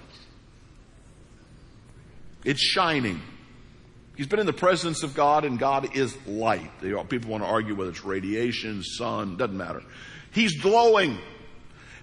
It's 2.43 2.61
shining. 2.61 3.21
He's 4.15 4.27
been 4.27 4.39
in 4.39 4.45
the 4.45 4.53
presence 4.53 5.01
of 5.01 5.15
God, 5.15 5.43
and 5.43 5.57
God 5.57 5.95
is 5.95 6.15
light. 6.27 6.69
People 6.81 7.31
want 7.31 7.43
to 7.43 7.49
argue 7.49 7.73
whether 7.73 7.89
it's 7.89 8.03
radiation, 8.03 8.83
sun, 8.83 9.37
doesn't 9.37 9.57
matter. 9.57 9.81
He's 10.31 10.61
glowing. 10.61 11.17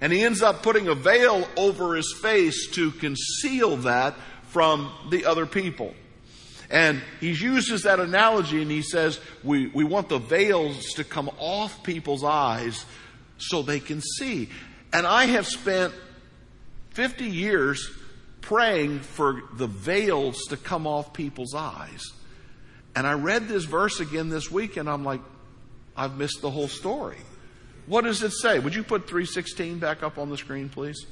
And 0.00 0.12
he 0.12 0.22
ends 0.22 0.42
up 0.42 0.62
putting 0.62 0.88
a 0.88 0.94
veil 0.94 1.46
over 1.56 1.94
his 1.94 2.12
face 2.20 2.70
to 2.72 2.90
conceal 2.92 3.76
that 3.78 4.16
from 4.44 4.90
the 5.10 5.26
other 5.26 5.46
people. 5.46 5.94
And 6.70 7.02
he 7.20 7.32
uses 7.32 7.82
that 7.82 8.00
analogy 8.00 8.62
and 8.62 8.70
he 8.70 8.82
says, 8.82 9.20
we, 9.42 9.66
we 9.68 9.84
want 9.84 10.08
the 10.08 10.18
veils 10.18 10.94
to 10.94 11.04
come 11.04 11.28
off 11.38 11.82
people's 11.82 12.24
eyes 12.24 12.84
so 13.38 13.62
they 13.62 13.80
can 13.80 14.00
see. 14.00 14.48
And 14.92 15.06
I 15.06 15.26
have 15.26 15.46
spent 15.46 15.92
50 16.90 17.26
years 17.26 17.90
praying 18.40 19.00
for 19.00 19.42
the 19.54 19.66
veils 19.66 20.44
to 20.48 20.56
come 20.56 20.86
off 20.86 21.12
people's 21.12 21.54
eyes. 21.54 22.02
And 22.94 23.06
I 23.06 23.12
read 23.12 23.48
this 23.48 23.64
verse 23.64 24.00
again 24.00 24.28
this 24.28 24.50
week 24.50 24.76
and 24.76 24.88
I'm 24.88 25.04
like, 25.04 25.20
I've 25.96 26.16
missed 26.16 26.40
the 26.40 26.50
whole 26.50 26.68
story. 26.68 27.18
What 27.86 28.04
does 28.04 28.22
it 28.22 28.32
say? 28.32 28.58
Would 28.58 28.74
you 28.74 28.82
put 28.82 29.08
316 29.08 29.78
back 29.78 30.02
up 30.02 30.18
on 30.18 30.30
the 30.30 30.36
screen, 30.36 30.68
please? 30.68 31.06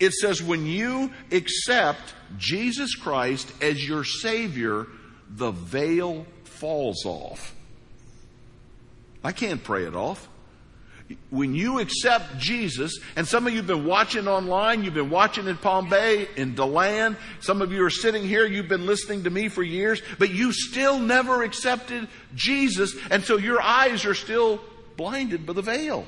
It 0.00 0.12
says, 0.12 0.42
when 0.42 0.66
you 0.66 1.12
accept 1.30 2.14
Jesus 2.38 2.94
Christ 2.94 3.52
as 3.60 3.86
your 3.86 4.04
Savior, 4.04 4.86
the 5.28 5.50
veil 5.50 6.26
falls 6.44 7.04
off. 7.04 7.54
I 9.22 9.32
can't 9.32 9.62
pray 9.62 9.84
it 9.84 9.94
off 9.94 10.28
when 11.30 11.54
you 11.54 11.78
accept 11.80 12.38
Jesus, 12.38 12.98
and 13.16 13.26
some 13.26 13.46
of 13.46 13.52
you 13.52 13.58
have 13.58 13.66
been 13.66 13.84
watching 13.84 14.28
online, 14.28 14.84
you've 14.84 14.94
been 14.94 15.10
watching 15.10 15.46
in 15.46 15.56
Palm 15.56 15.88
Bay, 15.88 16.28
in 16.36 16.54
DeLand, 16.54 17.16
some 17.40 17.62
of 17.62 17.72
you 17.72 17.84
are 17.84 17.90
sitting 17.90 18.22
here, 18.22 18.46
you've 18.46 18.68
been 18.68 18.86
listening 18.86 19.24
to 19.24 19.30
me 19.30 19.48
for 19.48 19.62
years, 19.62 20.02
but 20.18 20.30
you 20.30 20.52
still 20.52 20.98
never 20.98 21.42
accepted 21.42 22.08
Jesus, 22.34 22.94
and 23.10 23.24
so 23.24 23.36
your 23.36 23.60
eyes 23.60 24.04
are 24.04 24.14
still 24.14 24.60
blinded 24.96 25.46
by 25.46 25.52
the 25.52 25.62
veil. 25.62 26.06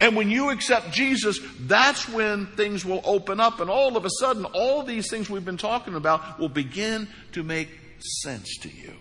And 0.00 0.16
when 0.16 0.30
you 0.30 0.50
accept 0.50 0.90
Jesus, 0.90 1.38
that's 1.60 2.08
when 2.08 2.46
things 2.46 2.84
will 2.84 3.02
open 3.04 3.38
up, 3.38 3.60
and 3.60 3.70
all 3.70 3.96
of 3.96 4.04
a 4.04 4.10
sudden, 4.18 4.44
all 4.46 4.82
these 4.82 5.08
things 5.08 5.30
we've 5.30 5.44
been 5.44 5.56
talking 5.56 5.94
about 5.94 6.40
will 6.40 6.48
begin 6.48 7.06
to 7.32 7.42
make 7.42 7.68
sense 7.98 8.58
to 8.58 8.68
you. 8.68 8.94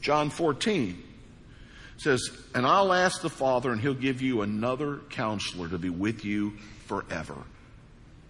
John 0.00 0.30
14 0.30 1.04
says, 1.98 2.30
And 2.54 2.66
I'll 2.66 2.92
ask 2.92 3.20
the 3.22 3.30
Father, 3.30 3.70
and 3.70 3.80
he'll 3.80 3.94
give 3.94 4.22
you 4.22 4.42
another 4.42 4.98
counselor 5.10 5.68
to 5.68 5.78
be 5.78 5.90
with 5.90 6.24
you 6.24 6.54
forever. 6.86 7.36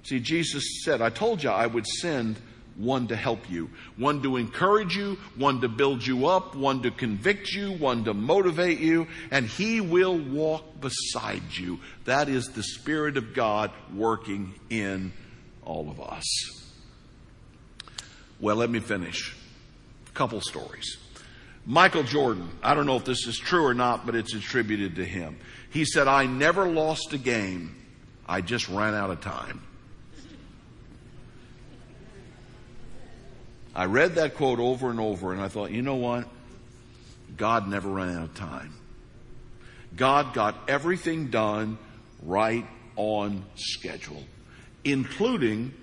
See, 0.02 0.20
Jesus 0.20 0.82
said, 0.84 1.00
I 1.00 1.10
told 1.10 1.42
you 1.42 1.50
I 1.50 1.66
would 1.66 1.86
send 1.86 2.38
one 2.76 3.08
to 3.08 3.16
help 3.16 3.50
you, 3.50 3.68
one 3.96 4.22
to 4.22 4.36
encourage 4.36 4.96
you, 4.96 5.18
one 5.36 5.60
to 5.60 5.68
build 5.68 6.06
you 6.06 6.26
up, 6.26 6.54
one 6.54 6.80
to 6.82 6.90
convict 6.90 7.50
you, 7.50 7.72
one 7.72 8.04
to 8.04 8.14
motivate 8.14 8.78
you, 8.78 9.08
and 9.30 9.46
he 9.46 9.80
will 9.80 10.16
walk 10.16 10.80
beside 10.80 11.42
you. 11.52 11.80
That 12.04 12.28
is 12.28 12.46
the 12.46 12.62
Spirit 12.62 13.16
of 13.16 13.34
God 13.34 13.72
working 13.94 14.54
in 14.70 15.12
all 15.64 15.90
of 15.90 16.00
us. 16.00 16.24
Well, 18.40 18.56
let 18.56 18.70
me 18.70 18.78
finish. 18.78 19.36
A 20.06 20.12
couple 20.12 20.40
stories. 20.40 20.96
Michael 21.70 22.02
Jordan, 22.02 22.48
I 22.62 22.72
don't 22.72 22.86
know 22.86 22.96
if 22.96 23.04
this 23.04 23.26
is 23.26 23.36
true 23.36 23.66
or 23.66 23.74
not, 23.74 24.06
but 24.06 24.14
it's 24.14 24.32
attributed 24.32 24.96
to 24.96 25.04
him. 25.04 25.36
He 25.68 25.84
said, 25.84 26.08
I 26.08 26.24
never 26.24 26.66
lost 26.66 27.12
a 27.12 27.18
game. 27.18 27.76
I 28.26 28.40
just 28.40 28.70
ran 28.70 28.94
out 28.94 29.10
of 29.10 29.20
time. 29.20 29.60
I 33.74 33.84
read 33.84 34.14
that 34.14 34.36
quote 34.36 34.60
over 34.60 34.88
and 34.88 34.98
over 34.98 35.34
and 35.34 35.42
I 35.42 35.48
thought, 35.48 35.70
you 35.70 35.82
know 35.82 35.96
what? 35.96 36.26
God 37.36 37.68
never 37.68 37.90
ran 37.90 38.16
out 38.16 38.24
of 38.24 38.34
time. 38.34 38.72
God 39.94 40.32
got 40.32 40.56
everything 40.68 41.28
done 41.28 41.76
right 42.22 42.66
on 42.96 43.44
schedule, 43.56 44.24
including 44.84 45.74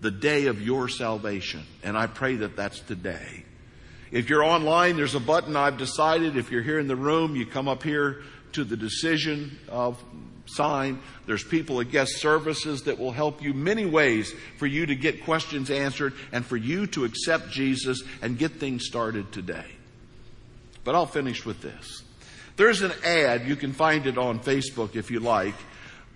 the 0.00 0.10
day 0.10 0.46
of 0.46 0.60
your 0.60 0.88
salvation. 0.88 1.62
And 1.84 1.96
I 1.96 2.08
pray 2.08 2.34
that 2.36 2.56
that's 2.56 2.80
today. 2.80 3.44
If 4.10 4.30
you're 4.30 4.44
online, 4.44 4.96
there's 4.96 5.14
a 5.14 5.20
button 5.20 5.56
I've 5.56 5.76
decided. 5.76 6.36
If 6.36 6.50
you're 6.50 6.62
here 6.62 6.78
in 6.78 6.88
the 6.88 6.96
room, 6.96 7.36
you 7.36 7.44
come 7.44 7.68
up 7.68 7.82
here 7.82 8.22
to 8.52 8.64
the 8.64 8.76
decision 8.76 9.58
sign. 10.46 11.00
There's 11.26 11.44
people 11.44 11.80
at 11.80 11.90
guest 11.90 12.16
services 12.16 12.82
that 12.84 12.98
will 12.98 13.12
help 13.12 13.42
you 13.42 13.52
many 13.52 13.86
ways 13.86 14.32
for 14.56 14.66
you 14.66 14.86
to 14.86 14.94
get 14.94 15.24
questions 15.24 15.70
answered 15.70 16.14
and 16.32 16.44
for 16.44 16.56
you 16.56 16.86
to 16.88 17.04
accept 17.04 17.50
Jesus 17.50 18.02
and 18.22 18.38
get 18.38 18.52
things 18.52 18.86
started 18.86 19.30
today. 19.32 19.66
But 20.84 20.94
I'll 20.94 21.06
finish 21.06 21.44
with 21.44 21.60
this. 21.60 22.02
There's 22.56 22.82
an 22.82 22.92
ad, 23.04 23.46
you 23.46 23.56
can 23.56 23.72
find 23.72 24.06
it 24.06 24.18
on 24.18 24.40
Facebook 24.40 24.96
if 24.96 25.10
you 25.10 25.20
like, 25.20 25.54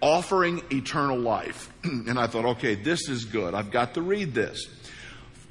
offering 0.01 0.63
eternal 0.73 1.19
life. 1.19 1.73
and 1.85 2.19
I 2.19 2.27
thought, 2.27 2.45
okay, 2.57 2.75
this 2.75 3.09
is 3.09 3.25
good. 3.25 3.55
I've 3.55 3.71
got 3.71 3.95
to 3.95 4.03
read 4.03 4.35
this 4.35 4.67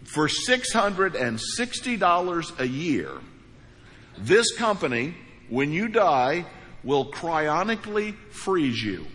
for 0.03 0.27
$660 0.27 2.59
a 2.59 2.67
year, 2.67 3.11
this 4.17 4.51
company, 4.57 5.15
when 5.49 5.71
you 5.71 5.87
die, 5.87 6.45
will 6.83 7.11
cryonically 7.11 8.15
freeze 8.31 8.83
you. 8.83 9.05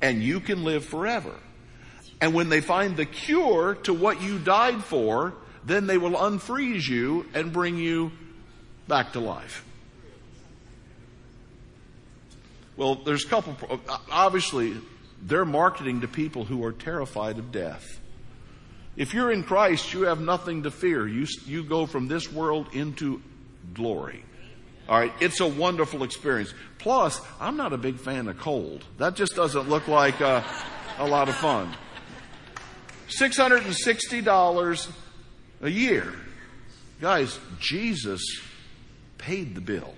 And 0.00 0.22
you 0.22 0.40
can 0.40 0.64
live 0.64 0.84
forever. 0.84 1.34
And 2.20 2.34
when 2.34 2.48
they 2.48 2.60
find 2.60 2.96
the 2.96 3.06
cure 3.06 3.76
to 3.84 3.94
what 3.94 4.22
you 4.22 4.38
died 4.38 4.82
for, 4.84 5.34
then 5.64 5.86
they 5.86 5.98
will 5.98 6.12
unfreeze 6.12 6.88
you 6.88 7.26
and 7.34 7.52
bring 7.52 7.76
you 7.76 8.12
back 8.86 9.12
to 9.12 9.20
life. 9.20 9.64
Well, 12.76 12.96
there's 12.96 13.24
a 13.24 13.28
couple, 13.28 13.80
obviously, 14.10 14.76
they're 15.22 15.44
marketing 15.44 16.02
to 16.02 16.08
people 16.08 16.44
who 16.44 16.64
are 16.64 16.72
terrified 16.72 17.38
of 17.38 17.52
death. 17.52 18.00
If 18.96 19.14
you're 19.14 19.30
in 19.30 19.44
Christ, 19.44 19.92
you 19.92 20.02
have 20.02 20.20
nothing 20.20 20.64
to 20.64 20.70
fear. 20.70 21.06
You, 21.06 21.26
you 21.46 21.62
go 21.62 21.86
from 21.86 22.08
this 22.08 22.32
world 22.32 22.68
into 22.72 23.22
glory. 23.72 24.24
All 24.88 24.98
right, 24.98 25.12
it's 25.20 25.40
a 25.40 25.46
wonderful 25.46 26.02
experience. 26.02 26.52
Plus, 26.78 27.20
I'm 27.40 27.56
not 27.56 27.72
a 27.72 27.76
big 27.76 27.98
fan 27.98 28.26
of 28.26 28.38
cold. 28.38 28.84
That 28.96 29.14
just 29.14 29.36
doesn't 29.36 29.68
look 29.68 29.86
like 29.86 30.20
uh, 30.20 30.42
a 30.98 31.06
lot 31.06 31.28
of 31.28 31.34
fun. 31.36 31.74
$660 33.08 34.90
a 35.62 35.70
year. 35.70 36.12
Guys, 37.00 37.38
Jesus 37.60 38.22
paid 39.18 39.54
the 39.54 39.60
bill 39.60 39.94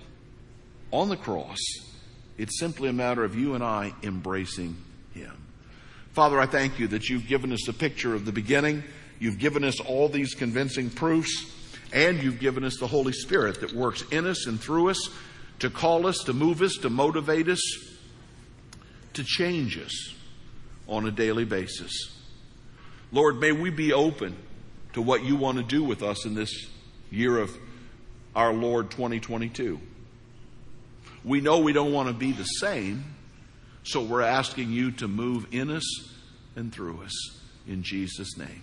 on 0.91 1.09
the 1.09 1.17
cross. 1.17 1.57
It's 2.37 2.59
simply 2.59 2.89
a 2.89 2.93
matter 2.93 3.23
of 3.23 3.35
you 3.35 3.55
and 3.55 3.63
I 3.63 3.93
embracing 4.03 4.75
him. 5.13 5.35
Father, 6.13 6.39
I 6.39 6.45
thank 6.45 6.79
you 6.79 6.87
that 6.89 7.09
you've 7.09 7.27
given 7.27 7.53
us 7.53 7.67
a 7.67 7.73
picture 7.73 8.13
of 8.13 8.25
the 8.25 8.31
beginning. 8.31 8.83
You've 9.19 9.39
given 9.39 9.63
us 9.63 9.79
all 9.79 10.09
these 10.09 10.33
convincing 10.33 10.89
proofs, 10.89 11.45
and 11.93 12.21
you've 12.21 12.39
given 12.39 12.63
us 12.63 12.77
the 12.79 12.87
Holy 12.87 13.13
Spirit 13.13 13.61
that 13.61 13.73
works 13.73 14.03
in 14.11 14.25
us 14.25 14.47
and 14.47 14.59
through 14.59 14.89
us 14.89 15.09
to 15.59 15.69
call 15.69 16.07
us, 16.07 16.23
to 16.25 16.33
move 16.33 16.61
us, 16.61 16.73
to 16.77 16.89
motivate 16.89 17.47
us, 17.47 17.61
to 19.13 19.23
change 19.23 19.77
us 19.77 20.15
on 20.87 21.05
a 21.05 21.11
daily 21.11 21.45
basis. 21.45 22.17
Lord, 23.11 23.39
may 23.39 23.51
we 23.51 23.69
be 23.69 23.93
open 23.93 24.35
to 24.93 25.01
what 25.01 25.23
you 25.23 25.35
want 25.35 25.57
to 25.57 25.63
do 25.63 25.83
with 25.83 26.01
us 26.01 26.25
in 26.25 26.33
this 26.33 26.67
year 27.11 27.37
of 27.37 27.55
our 28.35 28.53
Lord 28.53 28.89
2022. 28.91 29.79
We 31.23 31.41
know 31.41 31.59
we 31.59 31.73
don't 31.73 31.93
want 31.93 32.07
to 32.07 32.13
be 32.13 32.31
the 32.31 32.43
same. 32.43 33.03
So 33.83 34.01
we're 34.01 34.21
asking 34.21 34.71
you 34.71 34.91
to 34.91 35.07
move 35.07 35.47
in 35.51 35.71
us 35.71 36.09
and 36.55 36.73
through 36.73 37.01
us. 37.01 37.13
In 37.67 37.83
Jesus' 37.83 38.37
name. 38.37 38.61